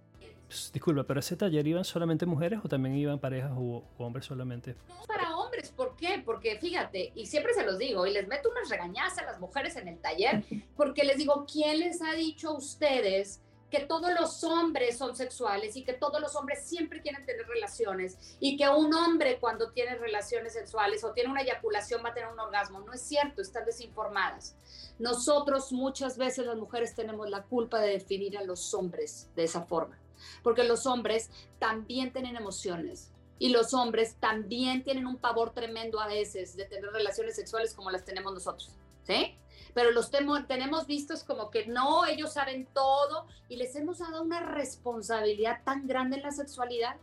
Pues, 0.54 0.72
disculpa, 0.72 1.04
pero 1.04 1.20
ese 1.20 1.36
taller 1.36 1.66
iban 1.66 1.84
solamente 1.84 2.28
mujeres 2.28 2.60
o 2.63 2.70
también 2.70 2.94
iban 2.94 3.18
parejas 3.18 3.54
o, 3.58 3.84
hombres 3.98 4.28
solamente? 4.28 4.76
Para 5.08 5.36
hombres, 5.36 5.72
¿por 5.72 5.96
qué? 5.96 6.22
Porque 6.24 6.60
fíjate, 6.60 7.12
y 7.16 7.26
siempre 7.26 7.56
se 7.56 7.66
los 7.66 7.80
digo, 7.80 8.06
y 8.06 8.13
les 8.13 8.28
meto 8.28 8.52
unas 8.52 8.70
regañadas 8.70 9.18
a 9.18 9.24
las 9.24 9.39
mujeres 9.39 9.76
en 9.78 9.88
el 9.88 9.98
taller, 9.98 10.44
porque 10.78 11.06
les 11.06 11.18
digo, 11.18 11.48
¿quién 11.52 11.80
les 11.80 12.04
ha 12.04 12.13
dicho 12.13 12.50
a 12.50 12.54
ustedes 12.54 13.42
que 13.72 13.80
todos 13.80 14.13
los 14.13 14.44
hombres 14.44 14.96
son 14.96 15.16
sexuales 15.16 15.76
y 15.76 15.84
que 15.84 15.94
todos 15.94 16.22
los 16.22 16.36
hombres 16.36 16.63
siempre 16.63 17.02
quieren 17.02 17.26
tener 17.26 17.48
relaciones 17.48 18.38
y 18.39 18.56
que 18.56 18.70
un 18.70 18.94
hombre 18.94 19.39
cuando 19.39 19.72
tiene 19.72 19.96
relaciones 19.96 20.54
sexuales 20.54 21.04
o 21.04 21.13
tiene 21.13 21.32
una 21.32 21.42
eyaculación 21.42 22.06
va 22.06 22.10
a 22.10 22.13
tener 22.13 22.32
un 22.32 22.39
orgasmo. 22.39 22.80
No 22.82 22.94
es 22.94 23.02
cierto, 23.02 23.42
están 23.42 23.66
desinformadas. 23.66 24.56
Nosotros 25.00 25.72
muchas 25.72 26.20
veces 26.20 26.46
las 26.46 26.58
mujeres 26.58 26.94
tenemos 26.94 27.28
la 27.28 27.42
culpa 27.42 27.80
de 27.80 27.94
definir 27.94 28.38
a 28.38 28.44
los 28.44 28.76
hombres 28.76 29.32
de 29.36 29.46
esa 29.46 29.63
forma 29.63 30.03
porque 30.44 30.64
los 30.64 30.86
hombres 30.86 31.30
también 31.60 32.12
tienen 32.12 32.36
emociones 32.36 33.12
y 33.40 33.50
los 33.50 33.74
hombres 33.74 34.16
también 34.20 34.84
tienen 34.84 35.08
un 35.08 35.18
pavor 35.18 35.54
tremendo 35.54 36.00
a 36.00 36.08
veces 36.08 36.56
de 36.56 36.66
tener 36.66 36.92
relaciones 36.92 37.36
sexuales 37.36 37.74
como 37.74 37.92
las 37.92 38.06
tenemos 38.06 38.34
nosotros, 38.34 38.72
¿sí? 39.04 39.38
Pero 39.74 39.92
los 39.92 40.12
tenemos 40.12 40.86
vistos 40.88 41.24
como 41.24 41.50
que 41.50 41.66
no, 41.66 42.06
ellos 42.06 42.34
saben 42.34 42.68
todo 42.74 43.28
y 43.50 43.58
les 43.58 43.76
hemos 43.76 44.00
dado 44.00 44.22
una 44.22 44.40
responsabilidad 44.40 45.62
tan 45.66 45.88
grande 45.88 46.18
en 46.18 46.24
la 46.24 46.32
sexualidad, 46.32 46.96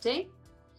¿sí? 0.00 0.30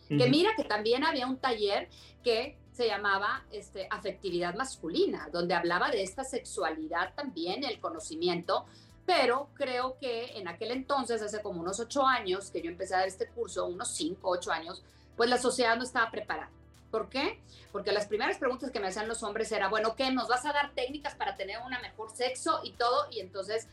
Que 0.08 0.30
mira 0.30 0.52
que 0.56 0.64
también 0.64 1.04
había 1.04 1.26
un 1.26 1.38
taller 1.38 1.90
que 2.24 2.58
se 2.72 2.88
llamaba 2.88 3.46
este, 3.52 3.88
afectividad 3.90 4.54
masculina, 4.54 5.30
donde 5.32 5.56
hablaba 5.56 5.90
de 5.90 6.04
esta 6.04 6.24
sexualidad 6.24 7.16
también, 7.16 7.64
el 7.64 7.80
conocimiento 7.80 8.66
pero 9.06 9.50
creo 9.54 9.98
que 10.00 10.38
en 10.38 10.48
aquel 10.48 10.72
entonces, 10.72 11.22
hace 11.22 11.42
como 11.42 11.62
unos 11.62 11.80
ocho 11.80 12.06
años 12.06 12.50
que 12.50 12.62
yo 12.62 12.70
empecé 12.70 12.96
a 12.96 13.00
dar 13.00 13.08
este 13.08 13.28
curso, 13.28 13.66
unos 13.66 13.90
cinco, 13.90 14.30
ocho 14.30 14.52
años, 14.52 14.84
pues 15.16 15.30
la 15.30 15.38
sociedad 15.38 15.78
no 15.78 15.84
estaba 15.84 16.12
preparada. 16.12 16.50
¿Por 16.92 17.10
qué? 17.10 17.40
Porque 17.72 17.92
las 17.92 18.08
primeras 18.08 18.38
preguntas 18.38 18.72
que 18.72 18.80
me 18.80 18.88
hacían 18.88 19.08
los 19.08 19.22
hombres 19.22 19.52
era, 19.52 19.68
bueno, 19.68 19.96
¿qué? 19.96 20.12
¿Nos 20.12 20.28
vas 20.28 20.46
a 20.46 20.54
dar 20.54 20.72
técnicas 20.74 21.16
para 21.16 21.36
tener 21.36 21.58
un 21.64 21.72
mejor 21.82 22.10
sexo 22.10 22.62
y 22.64 22.72
todo? 22.72 23.08
Y 23.12 23.20
entonces, 23.20 23.68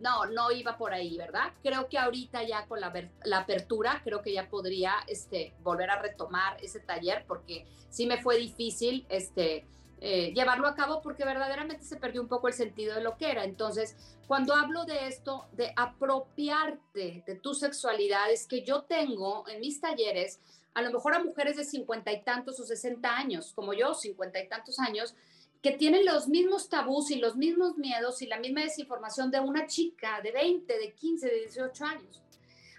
no, 0.00 0.26
no 0.26 0.50
iba 0.50 0.76
por 0.76 0.92
ahí, 0.92 1.16
¿verdad? 1.16 1.52
Creo 1.62 1.88
que 1.88 1.98
ahorita 1.98 2.42
ya 2.42 2.66
con 2.66 2.80
la, 2.80 2.92
la 3.24 3.38
apertura, 3.38 4.00
creo 4.04 4.22
que 4.22 4.32
ya 4.32 4.48
podría 4.48 4.94
este, 5.06 5.52
volver 5.62 5.90
a 5.90 6.00
retomar 6.00 6.62
ese 6.62 6.80
taller 6.80 7.24
porque 7.26 7.66
sí 7.90 8.06
me 8.06 8.20
fue 8.22 8.36
difícil, 8.36 9.06
este, 9.08 9.64
eh, 10.04 10.32
llevarlo 10.34 10.66
a 10.66 10.74
cabo 10.74 11.00
porque 11.00 11.24
verdaderamente 11.24 11.84
se 11.84 11.96
perdió 11.96 12.22
un 12.22 12.26
poco 12.26 12.48
el 12.48 12.54
sentido 12.54 12.96
de 12.96 13.02
lo 13.02 13.16
que 13.16 13.30
era. 13.30 13.44
Entonces, 13.44 13.96
cuando 14.26 14.52
hablo 14.52 14.84
de 14.84 15.06
esto, 15.06 15.46
de 15.52 15.72
apropiarte 15.76 17.22
de 17.24 17.34
tu 17.36 17.54
sexualidad, 17.54 18.28
es 18.32 18.48
que 18.48 18.64
yo 18.64 18.82
tengo 18.82 19.48
en 19.48 19.60
mis 19.60 19.80
talleres 19.80 20.40
a 20.74 20.82
lo 20.82 20.90
mejor 20.90 21.14
a 21.14 21.22
mujeres 21.22 21.56
de 21.56 21.64
cincuenta 21.64 22.10
y 22.10 22.20
tantos 22.22 22.58
o 22.58 22.64
sesenta 22.64 23.16
años, 23.16 23.52
como 23.54 23.74
yo, 23.74 23.94
cincuenta 23.94 24.42
y 24.42 24.48
tantos 24.48 24.80
años, 24.80 25.14
que 25.62 25.70
tienen 25.70 26.04
los 26.04 26.26
mismos 26.26 26.68
tabús 26.68 27.12
y 27.12 27.16
los 27.16 27.36
mismos 27.36 27.78
miedos 27.78 28.22
y 28.22 28.26
la 28.26 28.40
misma 28.40 28.62
desinformación 28.62 29.30
de 29.30 29.38
una 29.38 29.68
chica 29.68 30.20
de 30.20 30.32
20, 30.32 30.78
de 30.78 30.92
15, 30.94 31.26
de 31.28 31.40
18 31.42 31.84
años. 31.84 32.22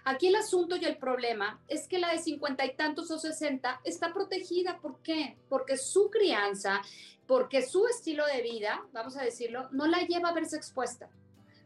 Aquí 0.04 0.26
el 0.26 0.36
asunto 0.36 0.76
y 0.76 0.84
el 0.84 0.98
problema 0.98 1.60
es 1.66 1.88
que 1.88 1.98
la 1.98 2.12
de 2.12 2.18
cincuenta 2.18 2.64
y 2.66 2.74
tantos 2.76 3.10
o 3.10 3.18
sesenta 3.18 3.80
está 3.84 4.12
protegida. 4.12 4.78
¿Por 4.78 5.00
qué? 5.00 5.36
Porque 5.48 5.76
su 5.76 6.10
crianza 6.10 6.82
porque 7.26 7.62
su 7.62 7.86
estilo 7.86 8.26
de 8.26 8.42
vida, 8.42 8.86
vamos 8.92 9.16
a 9.16 9.22
decirlo, 9.22 9.68
no 9.72 9.86
la 9.86 10.00
lleva 10.00 10.28
a 10.28 10.34
verse 10.34 10.56
expuesta. 10.56 11.08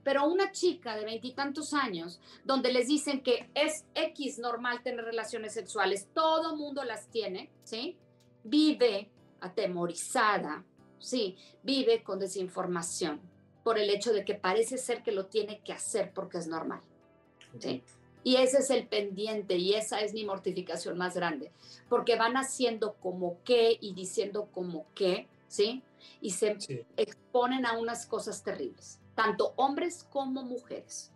Pero 0.04 0.26
una 0.26 0.52
chica 0.52 0.96
de 0.96 1.04
veintitantos 1.04 1.74
años, 1.74 2.20
donde 2.44 2.72
les 2.72 2.88
dicen 2.88 3.22
que 3.22 3.50
es 3.54 3.84
X 3.94 4.38
normal 4.38 4.82
tener 4.82 5.04
relaciones 5.04 5.52
sexuales, 5.52 6.08
todo 6.14 6.56
mundo 6.56 6.84
las 6.84 7.08
tiene, 7.08 7.50
¿sí? 7.64 7.96
Vive 8.44 9.10
atemorizada, 9.40 10.64
¿sí? 10.98 11.36
Vive 11.62 12.02
con 12.02 12.18
desinformación 12.18 13.20
por 13.64 13.78
el 13.78 13.90
hecho 13.90 14.12
de 14.12 14.24
que 14.24 14.34
parece 14.34 14.78
ser 14.78 15.02
que 15.02 15.12
lo 15.12 15.26
tiene 15.26 15.60
que 15.60 15.72
hacer 15.72 16.12
porque 16.14 16.38
es 16.38 16.46
normal, 16.46 16.80
¿sí? 17.58 17.82
Y 18.24 18.36
ese 18.36 18.58
es 18.58 18.70
el 18.70 18.86
pendiente 18.86 19.56
y 19.56 19.74
esa 19.74 20.00
es 20.00 20.12
mi 20.12 20.24
mortificación 20.24 20.98
más 20.98 21.14
grande, 21.14 21.52
porque 21.88 22.16
van 22.16 22.36
haciendo 22.36 22.94
como 22.94 23.38
qué 23.44 23.78
y 23.80 23.94
diciendo 23.94 24.48
como 24.52 24.86
qué, 24.94 25.28
¿sí? 25.46 25.82
Y 26.20 26.30
se 26.30 26.56
exponen 26.96 27.64
a 27.64 27.78
unas 27.78 28.06
cosas 28.06 28.42
terribles, 28.42 29.00
tanto 29.14 29.54
hombres 29.56 30.04
como 30.10 30.42
mujeres. 30.42 31.12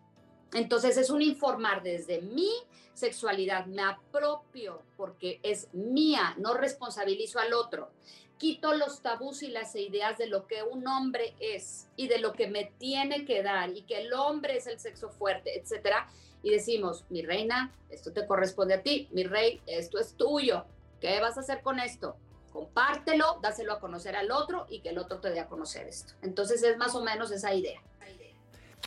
Entonces 0.55 0.97
es 0.97 1.11
un 1.11 1.23
informar 1.23 1.83
desde 1.83 2.21
mi 2.21 2.51
sexualidad, 2.95 3.67
me 3.67 3.83
apropio 3.83 4.83
porque 4.97 5.41
es 5.43 5.69
mía, 5.73 6.35
no 6.39 6.55
responsabilizo 6.55 7.39
al 7.39 7.55
otro. 7.55 7.91
Quito 8.39 8.75
los 8.75 9.03
tabús 9.03 9.43
y 9.43 9.49
las 9.49 9.75
ideas 9.77 10.19
de 10.19 10.27
lo 10.27 10.47
que 10.47 10.63
un 10.63 10.87
hombre 10.89 11.35
es 11.39 11.89
y 11.97 12.09
de 12.09 12.19
lo 12.19 12.33
que 12.33 12.49
me 12.49 12.73
tiene 12.79 13.25
que 13.25 13.43
dar 13.43 13.71
y 13.71 13.83
que 13.83 13.99
el 13.99 14.13
hombre 14.13 14.57
es 14.57 14.67
el 14.67 14.79
sexo 14.81 15.11
fuerte, 15.11 15.59
etcétera. 15.59 16.09
Y 16.43 16.51
decimos, 16.51 17.05
mi 17.09 17.23
reina, 17.23 17.73
esto 17.91 18.13
te 18.13 18.27
corresponde 18.27 18.75
a 18.75 18.83
ti, 18.83 19.09
mi 19.13 19.25
rey, 19.25 19.61
esto 19.67 19.99
es 19.99 20.15
tuyo. 20.15 20.65
¿Qué 21.01 21.21
vas 21.21 21.37
a 21.37 21.41
hacer 21.41 21.63
con 21.63 21.81
esto? 21.81 22.17
compártelo, 22.53 23.39
dáselo 23.43 23.73
a 23.73 23.81
conocer 23.81 24.15
al 24.15 24.31
otro 24.31 24.67
y 24.69 24.81
que 24.81 24.91
el 24.91 24.99
otro 24.99 25.19
te 25.19 25.31
dé 25.31 25.41
a 25.41 25.47
conocer 25.47 25.89
esto. 25.89 26.13
Entonces 26.23 26.63
es 26.63 26.77
más 26.77 26.95
o 26.95 27.03
menos 27.03 27.31
esa 27.33 27.55
idea. 27.55 27.81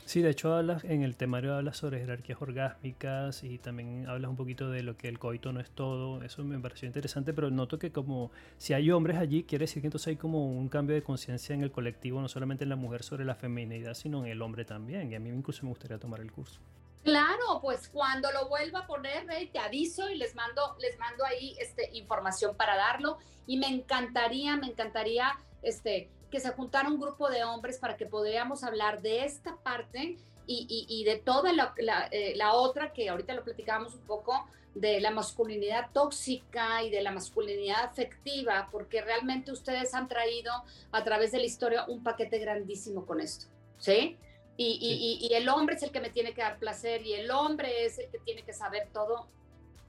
Sí, 0.06 0.22
de 0.22 0.30
hecho 0.30 0.54
hablas, 0.54 0.84
en 0.84 1.02
el 1.02 1.16
temario 1.16 1.56
hablas 1.56 1.78
sobre 1.78 2.00
jerarquías 2.00 2.40
orgásmicas 2.40 3.44
y 3.44 3.58
también 3.58 4.06
hablas 4.08 4.30
un 4.30 4.36
poquito 4.36 4.70
de 4.70 4.84
lo 4.84 4.96
que 4.98 5.08
el 5.08 5.18
coito 5.18 5.52
no 5.52 5.60
es 5.60 5.72
todo. 5.72 6.22
Eso 6.22 6.44
me 6.44 6.60
pareció 6.60 6.86
interesante, 6.86 7.34
pero 7.34 7.50
noto 7.50 7.80
que 7.80 7.92
como 7.92 8.30
si 8.60 8.74
hay 8.74 8.92
hombres 8.92 9.18
allí, 9.18 9.46
quiere 9.46 9.64
decir 9.64 9.82
que 9.82 9.88
entonces 9.88 10.10
hay 10.10 10.16
como 10.16 10.46
un 10.46 10.70
cambio 10.70 10.96
de 10.96 11.02
conciencia 11.02 11.56
en 11.56 11.64
el 11.64 11.72
colectivo, 11.72 12.22
no 12.22 12.28
solamente 12.28 12.66
en 12.66 12.70
la 12.70 12.76
mujer 12.76 13.02
sobre 13.02 13.26
la 13.26 13.34
feminidad, 13.34 13.96
sino 13.96 14.24
en 14.24 14.32
el 14.32 14.44
hombre 14.44 14.64
también. 14.64 15.12
Y 15.12 15.16
a 15.16 15.20
mí 15.20 15.30
incluso 15.30 15.64
me 15.64 15.70
gustaría 15.70 15.98
tomar 15.98 16.20
el 16.20 16.32
curso. 16.32 16.62
Claro, 17.06 17.60
pues 17.62 17.88
cuando 17.88 18.32
lo 18.32 18.50
vuelva 18.50 18.80
a 18.80 18.88
poner, 18.88 19.28
te 19.52 19.60
aviso 19.60 20.10
y 20.10 20.18
les 20.18 20.34
mando, 20.34 20.76
les 20.80 20.98
mando 20.98 21.24
ahí 21.24 21.56
este, 21.60 21.92
información 21.94 22.58
para 22.58 22.76
darlo. 22.76 23.20
Y 23.46 23.58
me 23.58 23.68
encantaría, 23.68 24.58
me 24.58 24.66
encantaría 24.66 25.38
este, 25.62 26.10
que 26.32 26.40
se 26.40 26.50
juntara 26.50 26.90
un 26.90 27.00
grupo 27.00 27.30
de 27.30 27.44
hombres 27.44 27.78
para 27.78 27.96
que 27.96 28.08
podamos 28.08 28.64
hablar 28.64 29.04
de 29.04 29.24
esta 29.24 29.56
parte 29.58 30.18
y, 30.48 31.04
de 31.06 31.18
toda 31.18 31.52
eh, 32.10 32.34
la, 32.36 32.54
otra 32.54 32.92
que 32.92 33.08
ahorita 33.08 33.36
lo 33.36 33.44
platicábamos 33.44 33.94
un 33.94 34.06
poco 34.08 34.44
de 34.74 35.00
la 35.00 35.12
masculinidad 35.12 35.92
tóxica 35.94 36.82
y 36.82 36.90
de 36.90 37.04
la 37.04 37.12
masculinidad 37.12 37.84
afectiva, 37.84 38.68
porque 38.72 39.02
realmente 39.02 39.52
ustedes 39.52 39.94
han 39.94 40.08
traído 40.08 40.52
a 40.92 41.04
través 41.04 41.32
de 41.32 41.38
la 41.38 41.46
historia 41.46 41.86
un 41.88 42.02
paquete 42.04 42.40
grandísimo 42.40 43.06
con 43.06 43.22
esto, 43.22 43.46
¿sí? 43.78 44.18
Y, 44.58 45.30
el 45.34 45.50
hombre 45.50 45.76
es 45.76 45.84
el 45.84 45.92
que 45.92 46.00
me 46.00 46.10
tiene 46.10 46.34
que 46.34 46.42
dar 46.42 46.60
placer 46.60 47.06
y 47.06 47.14
el 47.14 47.30
hombre 47.32 47.86
es 47.86 48.00
el 48.00 48.10
que 48.10 48.20
tiene 48.20 48.44
que 48.44 48.54
saber 48.54 48.88
todo. 48.94 49.28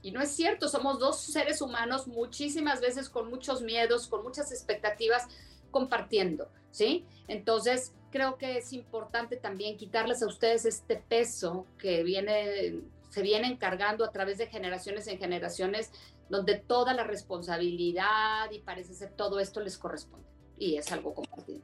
Y 0.02 0.10
no 0.10 0.20
es 0.20 0.30
cierto, 0.30 0.68
somos 0.68 0.98
dos 0.98 1.20
seres 1.20 1.60
humanos 1.60 2.06
muchísimas 2.06 2.80
veces 2.80 3.08
con 3.08 3.28
muchos 3.28 3.62
miedos, 3.62 4.06
con 4.06 4.22
muchas 4.22 4.52
expectativas, 4.52 5.26
compartiendo, 5.70 6.48
¿sí? 6.70 7.04
Entonces, 7.28 7.92
creo 8.10 8.38
que 8.38 8.58
es 8.58 8.72
importante 8.72 9.36
también 9.36 9.76
quitarles 9.76 10.22
a 10.22 10.26
ustedes 10.26 10.64
este 10.64 10.96
peso 10.96 11.66
que 11.78 12.02
viene, 12.02 12.80
se 13.10 13.22
viene 13.22 13.48
encargando 13.48 14.04
a 14.04 14.10
través 14.10 14.38
de 14.38 14.46
generaciones 14.46 15.06
en 15.08 15.18
generaciones, 15.18 15.90
donde 16.28 16.56
toda 16.56 16.92
la 16.94 17.04
responsabilidad 17.04 18.50
y 18.50 18.60
parece 18.60 18.94
ser 18.94 19.10
todo 19.12 19.38
esto 19.38 19.60
les 19.60 19.78
corresponde. 19.78 20.26
Y 20.58 20.76
es 20.76 20.90
algo 20.92 21.14
compartido. 21.14 21.60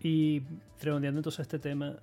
Y 0.00 0.42
redondeando 0.80 1.18
entonces 1.18 1.40
este 1.40 1.58
tema, 1.58 1.98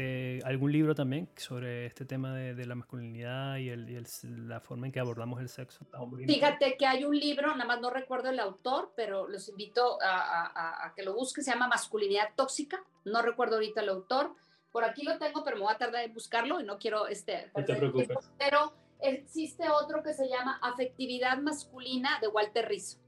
eh, 0.00 0.38
algún 0.44 0.70
libro 0.70 0.94
también 0.94 1.28
sobre 1.36 1.86
este 1.86 2.04
tema 2.04 2.32
de, 2.32 2.64
la 2.66 2.76
masculinidad 2.76 3.56
y, 3.56 3.68
el, 3.68 4.06
la 4.46 4.60
forma 4.60 4.86
en 4.86 4.92
que 4.92 5.00
abordamos 5.00 5.40
el 5.40 5.48
sexo. 5.48 5.84
Fíjate 6.24 6.76
que 6.76 6.86
hay 6.86 7.04
un 7.04 7.18
libro, 7.18 7.48
nada 7.48 7.64
más 7.64 7.80
no 7.80 7.90
recuerdo 7.90 8.30
el 8.30 8.38
autor, 8.38 8.92
pero 8.94 9.26
los 9.26 9.48
invito 9.48 9.98
a, 10.00 10.92
que 10.94 11.02
lo 11.02 11.14
busquen, 11.14 11.42
se 11.42 11.50
llama 11.50 11.66
Masculinidad 11.66 12.28
Tóxica, 12.36 12.80
no 13.04 13.22
recuerdo 13.22 13.56
ahorita 13.56 13.80
el 13.80 13.88
autor, 13.88 14.36
por 14.70 14.84
aquí 14.84 15.02
lo 15.02 15.18
tengo, 15.18 15.42
pero 15.42 15.56
me 15.56 15.64
voy 15.64 15.74
a 15.74 15.78
tardar 15.78 16.04
en 16.04 16.14
buscarlo 16.14 16.60
y 16.60 16.64
no 16.64 16.78
quiero 16.78 17.08
este... 17.08 17.50
No 17.56 17.64
te 17.64 17.74
preocupes. 17.74 18.08
pero 18.38 18.74
existe 19.00 19.68
otro 19.68 20.04
que 20.04 20.14
se 20.14 20.28
llama 20.28 20.60
Afectividad 20.62 21.38
Masculina 21.38 22.20
de 22.20 22.28
Walter 22.28 22.68
Rizzo. 22.68 22.98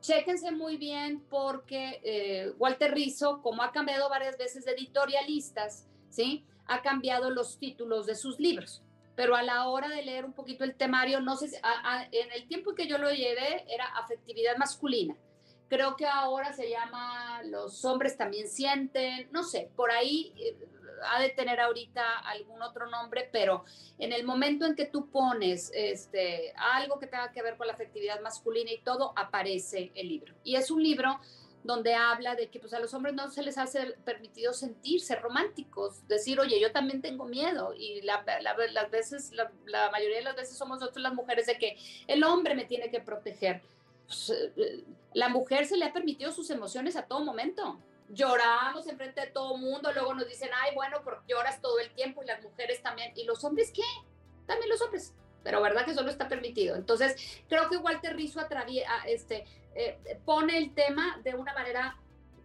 Chéquense 0.00 0.50
muy 0.50 0.76
bien 0.76 1.24
porque 1.30 2.00
eh, 2.02 2.52
Walter 2.58 2.92
Rizzo, 2.92 3.40
como 3.42 3.62
ha 3.62 3.70
cambiado 3.70 4.08
varias 4.08 4.36
veces 4.36 4.64
de 4.64 4.72
editorialistas, 4.72 5.86
¿sí? 6.12 6.44
Ha 6.66 6.82
cambiado 6.82 7.30
los 7.30 7.58
títulos 7.58 8.06
de 8.06 8.14
sus 8.14 8.38
libros. 8.38 8.82
Pero 9.16 9.34
a 9.34 9.42
la 9.42 9.68
hora 9.68 9.88
de 9.88 10.02
leer 10.02 10.24
un 10.24 10.32
poquito 10.32 10.64
el 10.64 10.74
temario, 10.74 11.20
no 11.20 11.36
sé, 11.36 11.60
en 12.12 12.32
el 12.32 12.46
tiempo 12.46 12.74
que 12.74 12.86
yo 12.86 12.98
lo 12.98 13.10
llevé 13.10 13.64
era 13.68 13.86
afectividad 13.96 14.56
masculina. 14.56 15.16
Creo 15.68 15.96
que 15.96 16.06
ahora 16.06 16.52
se 16.52 16.68
llama 16.70 17.42
Los 17.44 17.84
hombres 17.84 18.16
también 18.16 18.48
sienten, 18.48 19.28
no 19.32 19.42
sé, 19.42 19.70
por 19.74 19.90
ahí 19.90 20.32
eh, 20.36 20.56
ha 21.10 21.20
de 21.20 21.30
tener 21.30 21.60
ahorita 21.60 22.18
algún 22.20 22.62
otro 22.62 22.88
nombre, 22.88 23.28
pero 23.32 23.64
en 23.98 24.12
el 24.12 24.24
momento 24.24 24.66
en 24.66 24.74
que 24.74 24.86
tú 24.86 25.10
pones 25.10 25.70
este, 25.74 26.52
algo 26.56 26.98
que 26.98 27.06
tenga 27.06 27.32
que 27.32 27.42
ver 27.42 27.56
con 27.56 27.66
la 27.66 27.72
afectividad 27.72 28.20
masculina 28.20 28.70
y 28.70 28.78
todo, 28.82 29.12
aparece 29.16 29.92
el 29.94 30.08
libro. 30.08 30.34
Y 30.44 30.56
es 30.56 30.70
un 30.70 30.82
libro 30.82 31.20
donde 31.64 31.94
habla 31.94 32.34
de 32.34 32.48
que 32.48 32.58
pues 32.58 32.74
a 32.74 32.80
los 32.80 32.92
hombres 32.94 33.14
no 33.14 33.30
se 33.30 33.42
les 33.42 33.56
hace 33.56 33.94
permitido 34.04 34.52
sentirse 34.52 35.14
románticos, 35.16 36.06
decir, 36.08 36.40
oye, 36.40 36.60
yo 36.60 36.72
también 36.72 37.00
tengo 37.00 37.24
miedo 37.24 37.72
y 37.76 38.02
la, 38.02 38.24
las 38.40 38.90
veces, 38.90 39.32
la, 39.32 39.90
mayoría 39.90 40.18
de 40.18 40.24
las 40.24 40.36
veces 40.36 40.56
somos 40.56 40.80
nosotros 40.80 41.02
las 41.02 41.14
mujeres 41.14 41.46
de 41.46 41.58
que 41.58 41.76
el 42.08 42.24
hombre 42.24 42.54
me 42.54 42.64
tiene 42.64 42.90
que 42.90 43.00
proteger. 43.00 43.62
Pues, 44.06 44.30
eh, 44.30 44.84
la 45.14 45.28
mujer 45.28 45.66
se 45.66 45.76
le 45.76 45.84
ha 45.84 45.92
permitido 45.92 46.32
sus 46.32 46.50
emociones 46.50 46.96
a 46.96 47.06
todo 47.06 47.20
momento. 47.20 47.78
Lloramos 48.08 48.86
enfrente 48.88 49.20
de 49.20 49.26
todo 49.28 49.56
mundo, 49.56 49.92
luego 49.92 50.14
nos 50.14 50.28
dicen, 50.28 50.50
ay, 50.62 50.74
bueno, 50.74 50.98
porque 51.04 51.32
lloras 51.32 51.60
todo 51.60 51.78
el 51.78 51.90
tiempo 51.94 52.22
y 52.22 52.26
las 52.26 52.42
mujeres 52.42 52.82
también. 52.82 53.12
¿Y 53.14 53.24
los 53.24 53.44
hombres 53.44 53.70
qué? 53.72 53.82
También 54.46 54.68
los 54.68 54.82
hombres 54.82 55.14
pero 55.42 55.60
verdad 55.60 55.84
que 55.84 55.94
solo 55.94 56.10
está 56.10 56.28
permitido. 56.28 56.76
Entonces, 56.76 57.42
creo 57.48 57.68
que 57.68 57.76
Walter 57.76 58.14
Rizzo 58.16 58.40
este, 59.06 59.44
eh, 59.74 60.18
pone 60.24 60.58
el 60.58 60.74
tema 60.74 61.20
de 61.24 61.34
una 61.34 61.54
manera 61.54 61.96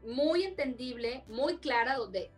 muy 0.03 0.43
entendible, 0.43 1.23
muy 1.27 1.57
clara, 1.57 1.95
donde 1.95 2.31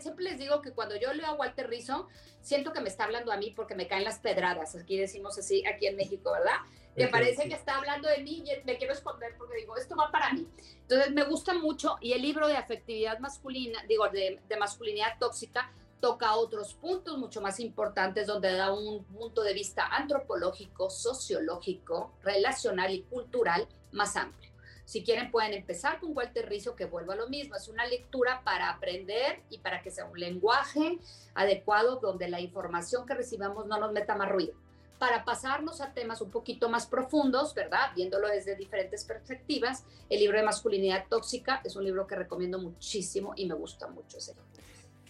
siempre 0.00 0.24
les 0.24 0.38
digo 0.38 0.62
que 0.62 0.72
cuando 0.72 0.96
yo 0.96 1.12
leo 1.12 1.26
a 1.26 1.34
Walter 1.34 1.68
Rizzo, 1.68 2.08
siento 2.40 2.72
que 2.72 2.80
me 2.80 2.88
está 2.88 3.04
hablando 3.04 3.32
a 3.32 3.36
mí 3.36 3.52
porque 3.54 3.74
me 3.74 3.88
caen 3.88 4.04
las 4.04 4.20
pedradas, 4.20 4.74
aquí 4.76 4.96
decimos 4.96 5.38
así, 5.38 5.66
aquí 5.66 5.86
en 5.86 5.96
México, 5.96 6.32
¿verdad? 6.32 6.56
Me 6.96 7.08
parece 7.08 7.46
que 7.46 7.54
está 7.54 7.76
hablando 7.76 8.08
de 8.08 8.22
mí 8.22 8.42
y 8.46 8.64
me 8.64 8.78
quiero 8.78 8.94
esconder 8.94 9.34
porque 9.36 9.58
digo, 9.58 9.76
esto 9.76 9.96
va 9.96 10.10
para 10.10 10.32
mí. 10.32 10.48
Entonces 10.80 11.12
me 11.12 11.24
gusta 11.24 11.52
mucho 11.52 11.98
y 12.00 12.12
el 12.12 12.22
libro 12.22 12.48
de 12.48 12.56
afectividad 12.56 13.18
masculina, 13.18 13.82
digo, 13.86 14.08
de, 14.08 14.40
de 14.48 14.56
masculinidad 14.56 15.18
tóxica, 15.18 15.70
toca 16.00 16.36
otros 16.36 16.72
puntos 16.74 17.18
mucho 17.18 17.42
más 17.42 17.60
importantes 17.60 18.26
donde 18.26 18.52
da 18.52 18.72
un 18.72 19.04
punto 19.04 19.42
de 19.42 19.52
vista 19.52 19.86
antropológico, 19.86 20.88
sociológico, 20.88 22.14
relacional 22.22 22.94
y 22.94 23.02
cultural 23.02 23.68
más 23.96 24.16
amplio. 24.16 24.50
Si 24.84 25.02
quieren 25.02 25.32
pueden 25.32 25.52
empezar 25.52 25.98
con 25.98 26.16
Walter 26.16 26.48
Rizzo 26.48 26.76
que 26.76 26.84
vuelva 26.84 27.14
a 27.14 27.16
lo 27.16 27.28
mismo, 27.28 27.56
es 27.56 27.66
una 27.66 27.84
lectura 27.86 28.42
para 28.44 28.70
aprender 28.70 29.40
y 29.50 29.58
para 29.58 29.82
que 29.82 29.90
sea 29.90 30.04
un 30.04 30.18
lenguaje 30.18 30.98
adecuado 31.34 31.96
donde 31.96 32.28
la 32.28 32.40
información 32.40 33.04
que 33.04 33.14
recibamos 33.14 33.66
no 33.66 33.80
nos 33.80 33.92
meta 33.92 34.14
más 34.14 34.28
ruido. 34.28 34.54
Para 35.00 35.24
pasarnos 35.24 35.80
a 35.80 35.92
temas 35.92 36.20
un 36.20 36.30
poquito 36.30 36.70
más 36.70 36.86
profundos, 36.86 37.52
¿verdad? 37.52 37.90
Viéndolo 37.96 38.28
desde 38.28 38.54
diferentes 38.54 39.04
perspectivas, 39.04 39.84
el 40.08 40.20
libro 40.20 40.38
de 40.38 40.44
masculinidad 40.44 41.06
tóxica 41.10 41.60
es 41.64 41.74
un 41.74 41.84
libro 41.84 42.06
que 42.06 42.14
recomiendo 42.14 42.60
muchísimo 42.60 43.34
y 43.36 43.46
me 43.46 43.54
gusta 43.54 43.88
mucho 43.88 44.18
ese 44.18 44.34
libro. 44.34 44.46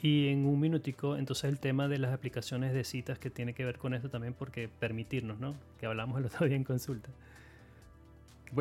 Y 0.02 0.28
en 0.28 0.46
un 0.46 0.58
minutico, 0.58 1.16
entonces 1.16 1.44
el 1.44 1.60
tema 1.60 1.86
de 1.86 1.98
las 1.98 2.14
aplicaciones 2.14 2.72
de 2.72 2.82
citas 2.84 3.18
que 3.18 3.28
tiene 3.28 3.52
que 3.52 3.64
ver 3.64 3.78
con 3.78 3.92
esto 3.92 4.08
también, 4.08 4.32
porque 4.32 4.68
permitirnos, 4.68 5.38
¿no? 5.38 5.54
Que 5.78 5.86
hablamos 5.86 6.18
el 6.18 6.26
otro 6.26 6.46
día 6.46 6.56
en 6.56 6.64
consulta. 6.64 7.10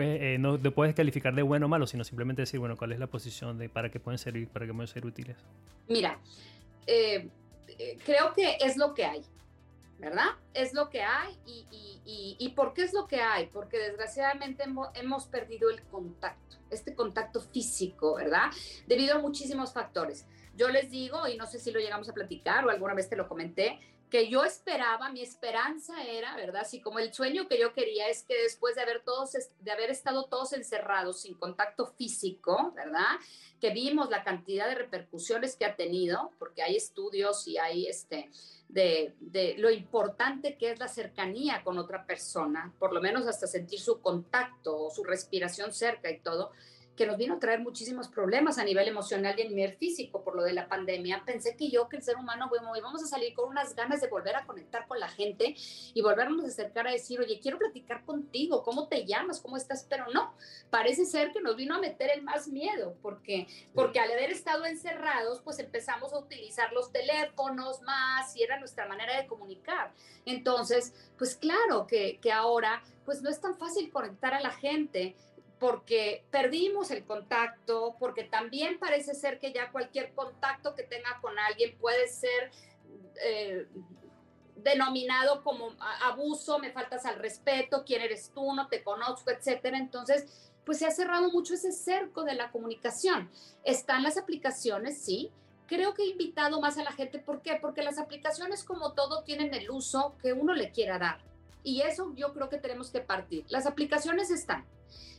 Eh, 0.02 0.38
no 0.40 0.60
te 0.60 0.72
puedes 0.72 0.96
calificar 0.96 1.34
de 1.34 1.42
bueno 1.42 1.66
o 1.66 1.70
malo, 1.70 1.88
sino 1.88 2.04
simplemente 2.04 2.42
decir, 2.42 2.60
bueno, 2.60 2.76
cuál 2.78 2.92
es 2.92 3.00
la 3.00 3.08
posición 3.08 3.58
de 3.58 3.70
para 3.70 3.90
qué 3.90 4.00
pueden 4.00 4.18
servir, 4.18 4.48
para 4.48 4.66
qué 4.66 4.74
pueden 4.74 4.88
ser 4.88 5.06
útiles. 5.06 5.38
Mira, 5.88 6.20
eh, 6.88 7.30
eh, 7.78 7.98
creo 8.06 8.34
que 8.34 8.58
es 8.60 8.78
lo 8.78 8.94
que 8.94 9.06
hay, 9.06 9.22
¿verdad? 10.00 10.28
Es 10.54 10.74
lo 10.74 10.90
que 10.90 11.02
hay 11.02 11.38
y, 11.46 11.66
y, 12.06 12.36
y, 12.40 12.50
¿por 12.50 12.74
qué 12.74 12.84
es 12.84 12.94
lo 12.94 13.08
que 13.08 13.22
hay? 13.22 13.48
Porque 13.48 13.78
desgraciadamente 13.78 14.64
hemos, 14.64 14.90
hemos 14.96 15.26
perdido 15.26 15.70
el 15.70 15.82
contacto, 15.84 16.58
este 16.70 16.94
contacto 16.94 17.42
físico, 17.42 18.16
¿verdad? 18.16 18.52
Debido 18.88 19.16
a 19.16 19.20
muchísimos 19.20 19.74
factores. 19.74 20.26
Yo 20.56 20.70
les 20.70 20.90
digo, 20.90 21.28
y 21.28 21.38
no 21.38 21.48
sé 21.48 21.60
si 21.60 21.72
lo 21.72 21.80
llegamos 21.80 22.08
a 22.10 22.14
platicar 22.14 22.66
o 22.66 22.70
alguna 22.70 22.94
vez 22.94 23.10
te 23.10 23.16
lo 23.16 23.28
comenté, 23.28 23.80
que 24.10 24.30
yo 24.30 24.44
esperaba, 24.44 25.10
mi 25.10 25.22
esperanza 25.22 26.04
era, 26.04 26.36
¿verdad? 26.36 26.62
Así 26.62 26.80
como 26.80 27.00
el 27.00 27.14
sueño 27.14 27.48
que 27.48 27.60
yo 27.60 27.74
quería 27.74 28.08
es 28.08 28.24
que 28.24 28.36
después 28.44 28.76
de 28.76 28.82
haber, 28.82 29.04
todos, 29.04 29.32
de 29.60 29.72
haber 29.72 29.90
estado 29.90 30.26
todos 30.26 30.54
encerrados 30.54 31.22
sin 31.22 31.34
contacto 31.36 31.88
físico, 31.88 32.72
¿verdad? 32.76 33.18
Que 33.60 33.72
vimos 33.72 34.10
la 34.10 34.24
cantidad 34.24 34.68
de 34.68 34.76
repercusiones 34.76 35.56
que 35.56 35.66
ha 35.66 35.76
tenido, 35.76 36.32
porque 36.38 36.62
hay 36.62 36.76
estudios 36.76 37.48
y 37.48 37.58
hay 37.58 37.88
este, 37.88 38.30
de, 38.70 39.16
de 39.20 39.56
lo 39.58 39.72
importante 39.72 40.58
que 40.58 40.72
es 40.72 40.80
la 40.80 40.88
cercanía 40.88 41.64
con 41.64 41.78
otra 41.78 42.06
persona, 42.06 42.74
por 42.80 42.94
lo 42.94 43.02
menos 43.02 43.28
hasta 43.28 43.48
sentir 43.48 43.80
su 43.80 44.02
contacto 44.02 44.86
o 44.86 44.92
su 44.92 45.04
respiración 45.04 45.74
cerca 45.74 46.12
y 46.12 46.20
todo 46.20 46.52
que 46.96 47.06
nos 47.06 47.18
vino 47.18 47.36
a 47.36 47.40
traer 47.40 47.60
muchísimos 47.60 48.08
problemas 48.08 48.58
a 48.58 48.64
nivel 48.64 48.88
emocional 48.88 49.38
y 49.38 49.42
a 49.42 49.50
nivel 49.50 49.74
físico 49.74 50.24
por 50.24 50.36
lo 50.36 50.44
de 50.44 50.54
la 50.54 50.68
pandemia. 50.68 51.24
Pensé 51.26 51.56
que 51.56 51.70
yo, 51.70 51.90
que 51.90 51.98
el 51.98 52.04
ser 52.04 52.16
humano, 52.16 52.48
bueno, 52.50 52.76
íbamos 52.76 53.04
a 53.04 53.08
salir 53.08 53.34
con 53.34 53.50
unas 53.50 53.76
ganas 53.76 54.02
de 54.02 54.08
volver 54.08 54.36
a 54.36 54.46
conectar 54.46 54.88
con 54.88 55.00
la 55.00 55.10
gente 55.10 55.56
y 55.94 56.02
volvernos 56.02 56.44
a 56.46 56.48
acercar 56.48 56.88
a 56.88 56.92
decir, 56.92 57.20
oye, 57.20 57.40
quiero 57.42 57.58
platicar 57.58 58.06
contigo, 58.06 58.64
¿cómo 58.64 58.88
te 58.88 59.06
llamas? 59.06 59.42
¿Cómo 59.42 59.58
estás? 59.58 59.86
Pero 59.90 60.06
no, 60.14 60.34
parece 60.70 61.06
ser 61.06 61.32
que 61.32 61.42
nos 61.42 61.56
vino 61.56 61.76
a 61.76 61.80
meter 61.80 62.10
el 62.12 62.22
más 62.22 62.48
miedo, 62.48 62.96
porque, 63.02 63.48
porque 63.74 64.00
al 64.00 64.12
haber 64.12 64.32
estado 64.32 64.66
encerrados, 64.66 65.42
pues 65.42 65.60
empezamos 65.60 66.14
a 66.14 66.20
utilizar 66.20 66.72
los 66.72 66.92
teléfonos 66.92 67.82
más 67.82 68.36
y 68.38 68.44
era 68.44 68.60
nuestra 68.60 68.88
manera 68.88 69.18
de 69.18 69.28
comunicar. 69.28 69.92
Entonces, 70.26 70.94
pues 71.18 71.36
claro 71.36 71.88
que, 71.88 72.20
que 72.22 72.32
ahora, 72.32 72.84
pues 73.04 73.22
no 73.22 73.30
es 73.30 73.40
tan 73.42 73.58
fácil 73.58 73.92
conectar 73.92 74.34
a 74.34 74.40
la 74.40 74.52
gente 74.52 75.16
porque 75.60 76.26
perdimos 76.32 76.92
el 76.92 77.06
contacto, 77.06 77.96
porque 78.00 78.24
también 78.24 78.78
parece 78.80 79.14
ser 79.14 79.40
que 79.40 79.54
ya 79.54 79.72
cualquier 79.72 80.14
contacto 80.14 80.76
que 80.76 80.84
tenga 80.84 81.20
con 81.22 81.38
alguien 81.40 81.78
puede 81.78 82.08
ser 82.08 82.52
eh, 83.22 83.68
denominado 84.56 85.44
como 85.44 85.76
abuso, 86.04 86.60
me 86.60 86.72
faltas 86.72 87.06
al 87.06 87.20
respeto, 87.20 87.84
quién 87.86 88.02
eres 88.02 88.32
tú, 88.34 88.54
no 88.54 88.68
te 88.68 88.84
conozco, 88.84 89.32
etcétera. 89.32 89.78
Entonces, 89.78 90.52
pues 90.66 90.80
se 90.80 90.88
ha 90.88 90.92
cerrado 90.92 91.32
mucho 91.32 91.54
ese 91.54 91.72
cerco 91.72 92.24
de 92.24 92.34
la 92.34 92.52
comunicación. 92.52 93.30
Están 93.64 94.04
las 94.04 94.18
aplicaciones, 94.18 95.02
sí. 95.02 95.32
Creo 95.68 95.94
que 95.94 96.04
he 96.04 96.08
invitado 96.08 96.60
más 96.62 96.78
a 96.78 96.84
la 96.84 96.92
gente. 96.92 97.20
¿Por 97.20 97.42
qué? 97.42 97.58
Porque 97.62 97.84
las 97.84 97.98
aplicaciones, 97.98 98.64
como 98.64 98.94
todo, 98.94 99.24
tienen 99.24 99.54
el 99.54 99.70
uso 99.70 100.16
que 100.22 100.34
uno 100.34 100.54
le 100.54 100.72
quiera 100.72 101.00
dar. 101.00 101.20
Y 101.64 101.82
eso 101.82 102.14
yo 102.16 102.34
creo 102.34 102.50
que 102.50 102.58
tenemos 102.58 102.92
que 102.92 103.02
partir. 103.02 103.46
Las 103.50 103.66
aplicaciones 103.66 104.30
están, 104.30 104.66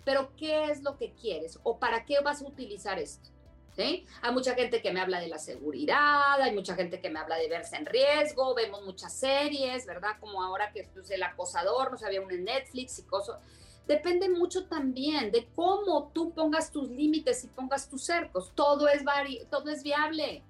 pero 0.05 0.35
¿qué 0.37 0.70
es 0.70 0.83
lo 0.83 0.96
que 0.96 1.12
quieres? 1.12 1.59
¿O 1.62 1.79
para 1.79 2.05
qué 2.05 2.20
vas 2.20 2.42
a 2.42 2.46
utilizar 2.46 2.98
esto? 2.98 3.31
Hay 3.79 4.33
mucha 4.33 4.55
gente 4.55 4.81
que 4.81 4.90
me 4.90 5.00
habla 5.00 5.20
de 5.20 5.29
la 5.29 5.38
seguridad, 5.38 6.40
hay 6.40 6.55
mucha 6.55 6.74
gente 6.74 7.00
que 7.00 7.11
me 7.11 7.18
habla 7.18 7.37
de 7.37 7.48
verse 7.48 7.76
en 7.76 7.85
riesgo, 7.85 8.55
vemos 8.55 8.83
muchas 8.85 9.12
series, 9.12 9.85
¿verdad? 9.85 10.12
Como 10.18 10.42
ahora 10.42 10.72
que 10.72 10.81
es 10.81 10.88
pues, 10.88 11.11
el 11.11 11.22
acosador, 11.22 11.90
no 11.90 11.98
sabía 11.98 12.22
uno 12.22 12.31
en 12.31 12.44
Netflix 12.44 12.98
y 12.98 13.02
cosas. 13.02 13.38
Depende 13.87 14.29
mucho 14.29 14.66
también 14.66 15.31
de 15.31 15.46
cómo 15.55 16.11
tú 16.14 16.33
pongas 16.33 16.72
tus 16.72 16.88
límites 16.88 17.44
y 17.44 17.48
pongas 17.48 17.88
tus 17.88 18.05
cercos. 18.05 18.52
Todo 18.55 18.88
es, 18.88 19.05
todo 19.50 19.70
es 19.70 19.83
viable. 19.83 20.42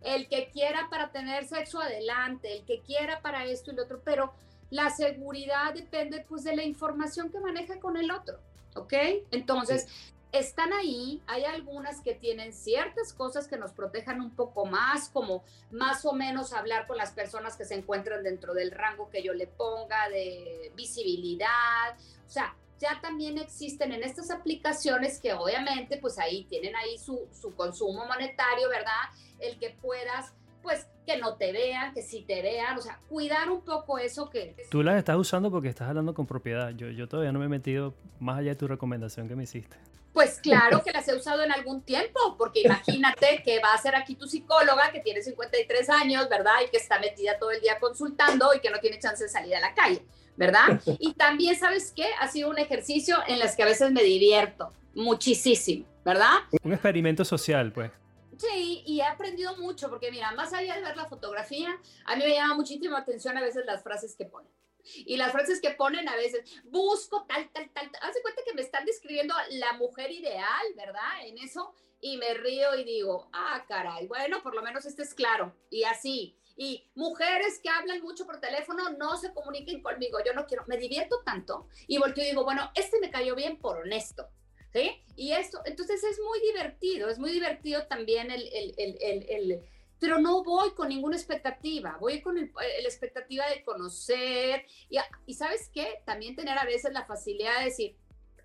El 0.00 0.28
que 0.28 0.48
quiera 0.50 0.88
para 0.88 1.10
tener 1.10 1.46
sexo 1.46 1.80
adelante, 1.80 2.52
el 2.52 2.64
que 2.64 2.80
quiera 2.82 3.20
para 3.20 3.44
esto 3.44 3.72
y 3.72 3.74
lo 3.74 3.82
otro, 3.82 4.00
pero 4.04 4.32
la 4.70 4.90
seguridad 4.90 5.74
depende 5.74 6.24
pues 6.28 6.44
de 6.44 6.54
la 6.54 6.62
información 6.62 7.30
que 7.30 7.40
maneja 7.40 7.80
con 7.80 7.96
el 7.96 8.10
otro, 8.10 8.38
¿ok? 8.78 8.94
Entonces, 9.30 9.86
están 10.32 10.72
ahí, 10.72 11.22
hay 11.26 11.44
algunas 11.44 12.00
que 12.00 12.14
tienen 12.14 12.52
ciertas 12.52 13.12
cosas 13.12 13.48
que 13.48 13.56
nos 13.56 13.72
protejan 13.72 14.20
un 14.20 14.34
poco 14.34 14.66
más, 14.66 15.08
como 15.08 15.42
más 15.70 16.04
o 16.04 16.12
menos 16.12 16.52
hablar 16.52 16.86
con 16.86 16.98
las 16.98 17.12
personas 17.12 17.56
que 17.56 17.64
se 17.64 17.74
encuentran 17.74 18.22
dentro 18.22 18.52
del 18.52 18.70
rango 18.70 19.08
que 19.08 19.22
yo 19.22 19.32
le 19.32 19.46
ponga 19.46 20.08
de 20.10 20.72
visibilidad, 20.76 21.96
o 22.26 22.30
sea, 22.30 22.54
ya 22.78 23.00
también 23.00 23.38
existen 23.38 23.92
en 23.92 24.04
estas 24.04 24.30
aplicaciones 24.30 25.18
que 25.18 25.32
obviamente 25.32 25.96
pues 25.96 26.18
ahí 26.18 26.44
tienen 26.44 26.76
ahí 26.76 26.96
su, 26.98 27.28
su 27.32 27.54
consumo 27.54 28.06
monetario, 28.06 28.68
¿verdad? 28.68 28.92
El 29.40 29.58
que 29.58 29.70
puedas 29.70 30.32
pues 30.62 30.86
que 31.06 31.16
no 31.16 31.36
te 31.36 31.52
vean, 31.52 31.94
que 31.94 32.02
sí 32.02 32.24
te 32.26 32.42
vean, 32.42 32.76
o 32.76 32.82
sea, 32.82 33.00
cuidar 33.08 33.50
un 33.50 33.62
poco 33.62 33.98
eso 33.98 34.28
que... 34.28 34.54
Tú 34.70 34.82
las 34.82 34.96
estás 34.96 35.16
usando 35.16 35.50
porque 35.50 35.68
estás 35.68 35.88
hablando 35.88 36.12
con 36.12 36.26
propiedad. 36.26 36.70
Yo, 36.70 36.90
yo 36.90 37.08
todavía 37.08 37.32
no 37.32 37.38
me 37.38 37.46
he 37.46 37.48
metido 37.48 37.94
más 38.20 38.38
allá 38.38 38.50
de 38.50 38.56
tu 38.56 38.68
recomendación 38.68 39.26
que 39.26 39.34
me 39.34 39.44
hiciste. 39.44 39.78
Pues 40.12 40.40
claro 40.40 40.82
que 40.82 40.90
las 40.90 41.06
he 41.08 41.14
usado 41.14 41.42
en 41.44 41.52
algún 41.52 41.82
tiempo, 41.82 42.36
porque 42.36 42.62
imagínate 42.62 43.42
que 43.44 43.60
va 43.60 43.72
a 43.72 43.78
ser 43.78 43.94
aquí 43.94 44.16
tu 44.16 44.26
psicóloga 44.26 44.90
que 44.90 45.00
tiene 45.00 45.22
53 45.22 45.88
años, 45.90 46.28
¿verdad? 46.28 46.54
Y 46.66 46.70
que 46.70 46.76
está 46.76 46.98
metida 46.98 47.38
todo 47.38 47.52
el 47.52 47.60
día 47.60 47.78
consultando 47.78 48.52
y 48.54 48.60
que 48.60 48.70
no 48.70 48.78
tiene 48.80 48.98
chance 48.98 49.22
de 49.22 49.30
salir 49.30 49.54
a 49.54 49.60
la 49.60 49.74
calle, 49.74 50.02
¿verdad? 50.36 50.80
Y 50.98 51.12
también, 51.12 51.56
¿sabes 51.56 51.92
qué? 51.94 52.06
Ha 52.20 52.28
sido 52.28 52.50
un 52.50 52.58
ejercicio 52.58 53.16
en 53.28 53.40
el 53.40 53.48
que 53.54 53.62
a 53.62 53.66
veces 53.66 53.92
me 53.92 54.02
divierto 54.02 54.72
muchísimo, 54.94 55.86
¿verdad? 56.04 56.38
Un 56.64 56.72
experimento 56.72 57.24
social, 57.24 57.72
pues. 57.72 57.90
Sí, 58.38 58.84
y 58.86 59.00
he 59.00 59.04
aprendido 59.04 59.56
mucho, 59.56 59.90
porque 59.90 60.12
mira, 60.12 60.30
más 60.32 60.52
allá 60.52 60.76
de 60.76 60.82
ver 60.82 60.96
la 60.96 61.08
fotografía, 61.08 61.76
a 62.04 62.14
mí 62.14 62.22
me 62.24 62.34
llama 62.34 62.54
muchísimo 62.54 62.96
atención 62.96 63.36
a 63.36 63.42
veces 63.42 63.66
las 63.66 63.82
frases 63.82 64.14
que 64.14 64.26
ponen. 64.26 64.52
Y 64.94 65.16
las 65.16 65.32
frases 65.32 65.60
que 65.60 65.70
ponen 65.70 66.08
a 66.08 66.16
veces, 66.16 66.48
busco 66.64 67.26
tal, 67.26 67.50
tal, 67.50 67.68
tal. 67.72 67.90
Hace 68.00 68.22
cuenta 68.22 68.42
que 68.46 68.54
me 68.54 68.62
están 68.62 68.84
describiendo 68.84 69.34
la 69.50 69.72
mujer 69.74 70.10
ideal, 70.12 70.66
¿verdad? 70.76 71.26
En 71.26 71.36
eso. 71.38 71.74
Y 72.00 72.16
me 72.16 72.32
río 72.34 72.76
y 72.76 72.84
digo, 72.84 73.28
ah, 73.32 73.64
caray, 73.66 74.06
bueno, 74.06 74.40
por 74.40 74.54
lo 74.54 74.62
menos 74.62 74.86
este 74.86 75.02
es 75.02 75.14
claro. 75.14 75.54
Y 75.68 75.82
así. 75.82 76.38
Y 76.56 76.90
mujeres 76.94 77.60
que 77.60 77.68
hablan 77.68 78.00
mucho 78.00 78.24
por 78.24 78.40
teléfono 78.40 78.90
no 78.90 79.16
se 79.16 79.34
comuniquen 79.34 79.82
conmigo. 79.82 80.18
Yo 80.24 80.32
no 80.32 80.46
quiero, 80.46 80.64
me 80.68 80.76
divierto 80.76 81.22
tanto. 81.24 81.68
Y 81.88 81.98
volteo 81.98 82.24
y 82.24 82.28
digo, 82.28 82.44
bueno, 82.44 82.70
este 82.74 83.00
me 83.00 83.10
cayó 83.10 83.34
bien 83.34 83.58
por 83.58 83.78
honesto. 83.78 84.28
¿Sí? 84.72 85.02
Y 85.16 85.32
esto, 85.32 85.60
entonces 85.64 86.04
es 86.04 86.20
muy 86.20 86.40
divertido, 86.40 87.08
es 87.08 87.18
muy 87.18 87.32
divertido 87.32 87.86
también 87.86 88.30
el, 88.30 88.46
el, 88.52 88.74
el, 88.76 89.26
el 89.30 89.62
pero 89.98 90.18
no 90.18 90.44
voy 90.44 90.70
con 90.72 90.88
ninguna 90.88 91.16
expectativa, 91.16 91.96
voy 92.00 92.20
con 92.20 92.38
el, 92.38 92.52
la 92.54 92.88
expectativa 92.88 93.48
de 93.48 93.64
conocer 93.64 94.64
y, 94.88 94.98
y 95.26 95.34
sabes 95.34 95.70
qué, 95.72 96.02
también 96.04 96.36
tener 96.36 96.56
a 96.58 96.64
veces 96.64 96.92
la 96.92 97.04
facilidad 97.04 97.58
de 97.58 97.64
decir, 97.66 97.96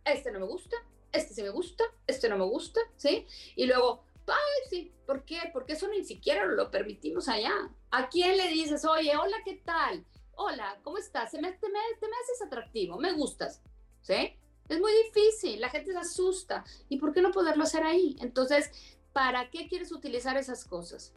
este 0.06 0.32
no 0.32 0.40
me 0.40 0.46
gusta, 0.46 0.76
este 1.12 1.34
sí 1.34 1.44
me 1.44 1.50
gusta, 1.50 1.84
este 2.08 2.28
no 2.28 2.38
me 2.38 2.46
gusta, 2.46 2.80
¿sí? 2.98 3.28
Y 3.56 3.66
luego, 3.66 4.04
ay, 4.28 4.70
sí, 4.70 4.94
¿por 5.06 5.24
qué? 5.26 5.40
Porque 5.54 5.74
eso 5.74 5.88
ni 5.88 6.04
siquiera 6.04 6.46
lo 6.46 6.72
permitimos 6.72 7.28
allá. 7.30 7.54
¿A 7.92 8.10
quién 8.10 8.36
le 8.36 8.48
dices, 8.48 8.84
oye, 8.86 9.16
hola, 9.16 9.38
¿qué 9.46 9.62
tal? 9.64 10.06
Hola, 10.36 10.80
¿cómo 10.84 10.98
estás? 10.98 11.34
Me, 11.34 11.52
te, 11.52 11.70
me, 11.70 11.80
te 12.00 12.08
me 12.08 12.16
haces 12.24 12.42
atractivo, 12.46 12.98
me 12.98 13.14
gustas, 13.14 13.62
¿sí? 14.02 14.36
Es 14.70 14.80
muy 14.80 14.92
difícil, 15.04 15.60
la 15.60 15.70
gente 15.70 15.92
se 15.92 15.98
asusta. 15.98 16.64
¿Y 16.90 16.98
por 16.98 17.14
qué 17.14 17.22
no 17.22 17.32
poderlo 17.32 17.64
hacer 17.64 17.84
ahí? 17.84 18.16
Entonces, 18.22 18.72
¿para 19.12 19.50
qué 19.50 19.68
quieres 19.68 19.92
utilizar 19.92 20.38
esas 20.38 20.66
cosas? 20.66 21.14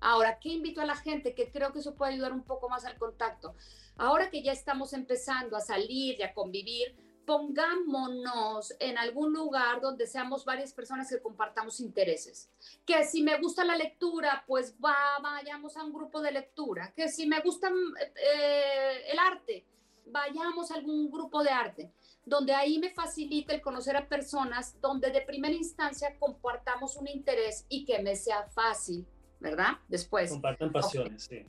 Ahora, 0.00 0.38
¿qué 0.38 0.50
invito 0.50 0.80
a 0.80 0.86
la 0.86 0.96
gente? 0.96 1.34
Que 1.34 1.50
creo 1.50 1.72
que 1.72 1.78
eso 1.78 1.94
puede 1.94 2.12
ayudar 2.12 2.32
un 2.32 2.44
poco 2.44 2.68
más 2.68 2.84
al 2.84 2.98
contacto. 2.98 3.54
Ahora 3.96 4.30
que 4.30 4.42
ya 4.42 4.52
estamos 4.52 4.92
empezando 4.92 5.56
a 5.56 5.60
salir 5.60 6.18
y 6.18 6.22
a 6.22 6.34
convivir, 6.34 6.94
pongámonos 7.24 8.74
en 8.80 8.98
algún 8.98 9.32
lugar 9.32 9.80
donde 9.80 10.06
seamos 10.06 10.44
varias 10.44 10.72
personas 10.72 11.08
que 11.08 11.22
compartamos 11.22 11.80
intereses. 11.80 12.50
Que 12.84 13.04
si 13.04 13.22
me 13.22 13.38
gusta 13.40 13.64
la 13.64 13.76
lectura, 13.76 14.44
pues 14.46 14.74
va, 14.84 15.18
vayamos 15.22 15.76
a 15.76 15.84
un 15.84 15.92
grupo 15.92 16.20
de 16.20 16.32
lectura. 16.32 16.92
Que 16.94 17.08
si 17.08 17.26
me 17.26 17.40
gusta 17.40 17.70
eh, 17.70 19.04
el 19.10 19.18
arte, 19.18 19.64
vayamos 20.06 20.70
a 20.70 20.74
algún 20.74 21.10
grupo 21.10 21.42
de 21.42 21.50
arte. 21.50 21.92
Donde 22.26 22.54
ahí 22.54 22.78
me 22.78 22.90
facilita 22.90 23.54
el 23.54 23.60
conocer 23.60 23.96
a 23.96 24.08
personas 24.08 24.80
donde 24.80 25.10
de 25.10 25.20
primera 25.20 25.54
instancia 25.54 26.16
compartamos 26.18 26.96
un 26.96 27.08
interés 27.08 27.66
y 27.68 27.84
que 27.84 28.02
me 28.02 28.16
sea 28.16 28.44
fácil 28.48 29.06
¿verdad? 29.44 29.74
Después. 29.88 30.30
Compartan 30.30 30.72
pasiones, 30.72 31.24
sí. 31.24 31.44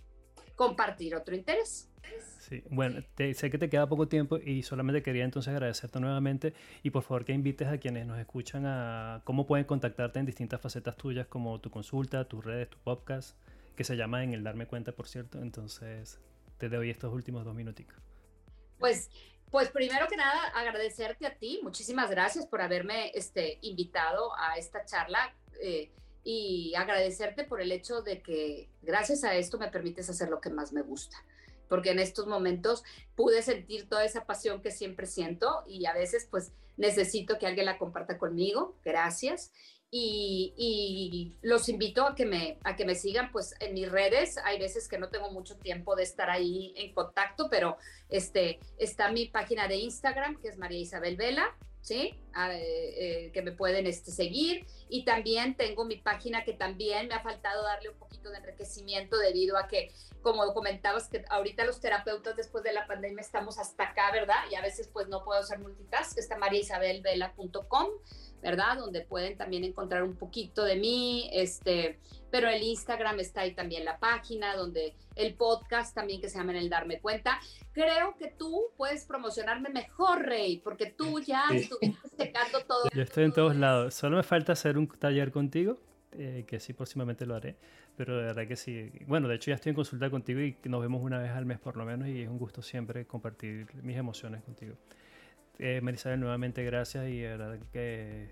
Compartir 0.55 1.15
otro 1.15 1.35
interés. 1.35 1.89
Sí, 2.39 2.61
bueno, 2.69 3.01
sé 3.17 3.49
que 3.49 3.57
te 3.57 3.69
queda 3.69 3.89
poco 3.89 4.07
tiempo 4.07 4.37
y 4.37 4.61
solamente 4.61 5.01
quería 5.01 5.23
entonces 5.23 5.51
agradecerte 5.51 5.99
nuevamente 5.99 6.53
y 6.83 6.91
por 6.91 7.01
favor 7.01 7.25
que 7.25 7.33
invites 7.33 7.67
a 7.67 7.79
quienes 7.79 8.05
nos 8.05 8.19
escuchan 8.19 8.65
a 8.67 9.21
cómo 9.23 9.47
pueden 9.47 9.65
contactarte 9.65 10.19
en 10.19 10.27
distintas 10.27 10.61
facetas 10.61 10.95
tuyas 10.95 11.25
como 11.25 11.59
tu 11.59 11.71
consulta, 11.71 12.27
tus 12.27 12.45
redes, 12.45 12.69
tu 12.69 12.77
podcast, 12.77 13.35
que 13.75 13.83
se 13.83 13.97
llama 13.97 14.23
En 14.23 14.33
el 14.33 14.43
Darme 14.43 14.67
Cuenta, 14.67 14.91
por 14.91 15.07
cierto. 15.07 15.41
Entonces 15.41 16.19
te 16.59 16.69
doy 16.69 16.91
estos 16.91 17.11
últimos 17.11 17.43
dos 17.43 17.55
minuticos. 17.55 17.97
Pues, 18.77 19.09
pues 19.55 19.69
primero 19.69 20.05
que 20.09 20.17
nada 20.17 20.47
agradecerte 20.49 21.25
a 21.25 21.33
ti, 21.33 21.61
muchísimas 21.63 22.09
gracias 22.09 22.45
por 22.45 22.61
haberme 22.61 23.11
este, 23.15 23.57
invitado 23.61 24.37
a 24.37 24.57
esta 24.57 24.83
charla. 24.83 25.33
Eh, 25.61 25.93
y 26.25 26.73
agradecerte 26.75 27.45
por 27.45 27.61
el 27.61 27.71
hecho 27.71 28.01
de 28.01 28.21
que 28.21 28.67
gracias 28.81 29.23
a 29.23 29.33
esto 29.33 29.57
me 29.57 29.71
permites 29.71 30.09
hacer 30.09 30.27
lo 30.27 30.41
que 30.41 30.49
más 30.49 30.73
me 30.73 30.81
gusta, 30.81 31.15
porque 31.69 31.91
en 31.91 31.99
estos 31.99 32.27
momentos 32.27 32.83
pude 33.15 33.41
sentir 33.43 33.87
toda 33.87 34.03
esa 34.03 34.25
pasión 34.25 34.61
que 34.61 34.71
siempre 34.71 35.05
siento 35.05 35.63
y 35.65 35.85
a 35.85 35.93
veces 35.93 36.27
pues 36.29 36.51
necesito 36.75 37.39
que 37.39 37.47
alguien 37.47 37.67
la 37.67 37.77
comparta 37.77 38.17
conmigo, 38.17 38.75
gracias. 38.83 39.53
Y, 39.91 41.37
los 41.41 41.69
invito 41.69 42.05
a 42.05 42.15
que, 42.15 42.25
me, 42.25 42.57
a 42.63 42.75
que 42.75 42.85
me 42.85 42.95
sigan 42.95 43.31
pues 43.31 43.55
en 43.59 43.73
mis 43.73 43.89
redes. 43.89 44.37
Hay 44.43 44.59
veces 44.59 44.87
que 44.87 44.97
no 44.97 45.09
tengo 45.09 45.31
mucho 45.31 45.57
tiempo 45.57 45.95
de 45.95 46.03
estar 46.03 46.29
ahí 46.29 46.73
en 46.75 46.93
contacto, 46.93 47.47
pero 47.49 47.77
este, 48.09 48.59
está 48.77 49.11
mi 49.11 49.27
página 49.27 49.67
de 49.67 49.75
Instagram, 49.77 50.41
que 50.41 50.49
es 50.49 50.57
María 50.57 50.79
Isabel 50.79 51.15
Vela, 51.15 51.55
¿sí? 51.85 52.19
Ah, 52.33 52.51
eh, 52.51 52.63
eh, 52.97 53.31
que 53.31 53.43
me 53.43 53.51
pueden 53.51 53.85
este, 53.85 54.11
seguir. 54.11 54.65
Y 54.89 55.05
también 55.05 55.55
tengo 55.55 55.85
mi 55.85 55.97
página 55.97 56.43
que 56.43 56.53
también 56.53 57.07
me 57.07 57.13
ha 57.13 57.21
faltado 57.21 57.63
darle 57.63 57.89
un 57.89 57.97
poquito 57.97 58.31
de 58.31 58.37
enriquecimiento 58.37 59.17
debido 59.17 59.55
a 59.55 59.67
que, 59.67 59.93
como 60.21 60.51
comentabas, 60.53 61.07
que 61.07 61.23
ahorita 61.29 61.63
los 61.63 61.79
terapeutas 61.79 62.35
después 62.35 62.63
de 62.63 62.73
la 62.73 62.87
pandemia 62.87 63.21
estamos 63.21 63.59
hasta 63.59 63.83
acá, 63.83 64.11
¿verdad? 64.11 64.35
Y 64.51 64.55
a 64.55 64.61
veces 64.61 64.89
pues 64.91 65.07
no 65.07 65.23
puedo 65.23 65.39
hacer 65.39 65.59
multitask, 65.59 66.17
está 66.17 66.37
mariaisabelvela.com. 66.37 67.87
¿verdad? 68.45 68.77
Donde 68.77 69.01
pueden 69.01 69.35
también 69.37 69.63
encontrar 69.63 70.03
un 70.03 70.15
poquito 70.15 70.63
de 70.63 70.75
mí, 70.75 71.27
este, 71.33 71.97
pero 72.29 72.47
el 72.47 72.61
Instagram 72.61 73.19
está 73.19 73.41
ahí 73.41 73.55
también 73.55 73.83
la 73.83 73.97
página, 73.97 74.55
donde 74.55 74.93
el 75.15 75.33
podcast 75.33 75.95
también 75.95 76.21
que 76.21 76.29
se 76.29 76.37
llama 76.37 76.55
El 76.55 76.69
Darme 76.69 76.99
Cuenta. 76.99 77.39
Creo 77.71 78.15
que 78.19 78.27
tú 78.37 78.65
puedes 78.77 79.05
promocionarme 79.05 79.69
mejor, 79.69 80.21
Rey, 80.21 80.61
porque 80.63 80.91
tú 80.91 81.19
ya 81.19 81.45
estuviste 81.51 82.07
secando 82.15 82.59
todo. 82.67 82.83
Yo 82.93 83.01
estoy 83.01 83.23
en 83.23 83.33
todos 83.33 83.55
lados, 83.55 83.95
solo 83.95 84.17
me 84.17 84.23
falta 84.23 84.53
hacer 84.53 84.77
un 84.77 84.87
taller 84.87 85.31
contigo, 85.31 85.79
eh, 86.11 86.45
que 86.47 86.59
sí 86.59 86.73
próximamente 86.73 87.25
lo 87.25 87.33
haré, 87.33 87.55
pero 87.97 88.15
de 88.15 88.25
verdad 88.25 88.47
que 88.47 88.55
sí. 88.55 88.91
Bueno, 89.07 89.27
de 89.27 89.37
hecho 89.37 89.49
ya 89.49 89.55
estoy 89.55 89.71
en 89.71 89.75
consulta 89.75 90.11
contigo 90.11 90.39
y 90.39 90.55
nos 90.65 90.83
vemos 90.83 91.03
una 91.03 91.17
vez 91.17 91.31
al 91.31 91.47
mes 91.47 91.57
por 91.57 91.77
lo 91.77 91.83
menos 91.83 92.07
y 92.09 92.21
es 92.21 92.29
un 92.29 92.37
gusto 92.37 92.61
siempre 92.61 93.07
compartir 93.07 93.65
mis 93.81 93.97
emociones 93.97 94.43
contigo. 94.43 94.75
Eh, 95.59 95.79
Marisabel, 95.81 96.19
nuevamente 96.19 96.63
gracias 96.63 97.07
y 97.07 97.21
verdad 97.21 97.57
que 97.71 98.29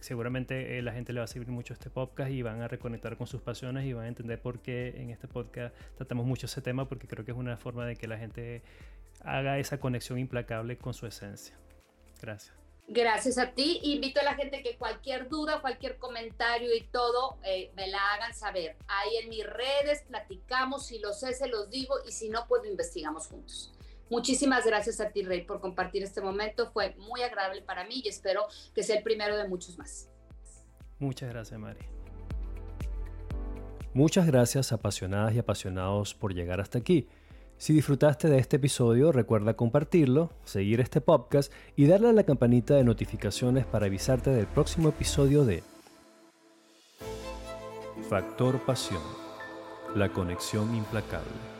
seguramente 0.00 0.76
eh, 0.76 0.82
la 0.82 0.92
gente 0.92 1.12
le 1.12 1.20
va 1.20 1.24
a 1.24 1.28
seguir 1.28 1.48
mucho 1.48 1.72
este 1.72 1.88
podcast 1.88 2.30
y 2.30 2.42
van 2.42 2.60
a 2.60 2.68
reconectar 2.68 3.16
con 3.16 3.26
sus 3.26 3.40
pasiones 3.40 3.86
y 3.86 3.92
van 3.92 4.04
a 4.04 4.08
entender 4.08 4.40
por 4.40 4.60
qué 4.60 4.94
en 4.96 5.10
este 5.10 5.28
podcast 5.28 5.74
tratamos 5.96 6.26
mucho 6.26 6.46
ese 6.46 6.60
tema, 6.60 6.88
porque 6.88 7.06
creo 7.06 7.24
que 7.24 7.30
es 7.30 7.36
una 7.36 7.56
forma 7.56 7.86
de 7.86 7.96
que 7.96 8.06
la 8.06 8.18
gente 8.18 8.62
haga 9.20 9.58
esa 9.58 9.78
conexión 9.78 10.18
implacable 10.18 10.76
con 10.76 10.94
su 10.94 11.06
esencia. 11.06 11.56
Gracias. 12.20 12.54
Gracias 12.86 13.38
a 13.38 13.52
ti. 13.52 13.80
Invito 13.82 14.20
a 14.20 14.24
la 14.24 14.34
gente 14.34 14.62
que 14.62 14.76
cualquier 14.76 15.28
duda, 15.30 15.62
cualquier 15.62 15.96
comentario 15.96 16.74
y 16.76 16.82
todo, 16.82 17.38
eh, 17.44 17.70
me 17.74 17.88
la 17.88 17.98
hagan 18.12 18.34
saber. 18.34 18.76
Ahí 18.86 19.16
en 19.22 19.30
mis 19.30 19.46
redes 19.46 20.02
platicamos, 20.06 20.86
si 20.86 20.98
lo 20.98 21.14
sé, 21.14 21.32
se 21.32 21.48
los 21.48 21.70
digo 21.70 21.94
y 22.06 22.12
si 22.12 22.28
no, 22.28 22.46
pues 22.46 22.62
lo 22.62 22.70
investigamos 22.70 23.28
juntos. 23.28 23.72
Muchísimas 24.10 24.66
gracias 24.66 25.00
a 25.00 25.10
ti, 25.10 25.22
Rey, 25.22 25.42
por 25.42 25.60
compartir 25.60 26.02
este 26.02 26.20
momento. 26.20 26.70
Fue 26.72 26.94
muy 26.98 27.22
agradable 27.22 27.62
para 27.62 27.84
mí 27.84 28.02
y 28.04 28.08
espero 28.08 28.46
que 28.74 28.82
sea 28.82 28.96
el 28.96 29.02
primero 29.02 29.36
de 29.36 29.48
muchos 29.48 29.78
más. 29.78 30.08
Muchas 30.98 31.30
gracias, 31.30 31.58
Mari. 31.58 31.80
Muchas 33.94 34.26
gracias, 34.26 34.72
apasionadas 34.72 35.34
y 35.34 35.38
apasionados, 35.38 36.14
por 36.14 36.34
llegar 36.34 36.60
hasta 36.60 36.78
aquí. 36.78 37.08
Si 37.56 37.72
disfrutaste 37.72 38.28
de 38.28 38.38
este 38.38 38.56
episodio, 38.56 39.12
recuerda 39.12 39.54
compartirlo, 39.54 40.32
seguir 40.44 40.80
este 40.80 41.00
podcast 41.00 41.52
y 41.76 41.86
darle 41.86 42.08
a 42.08 42.12
la 42.12 42.24
campanita 42.24 42.74
de 42.74 42.82
notificaciones 42.82 43.64
para 43.64 43.86
avisarte 43.86 44.30
del 44.30 44.46
próximo 44.46 44.88
episodio 44.88 45.44
de 45.44 45.62
Factor 48.08 48.58
Pasión, 48.66 49.02
la 49.94 50.08
conexión 50.08 50.74
implacable. 50.74 51.53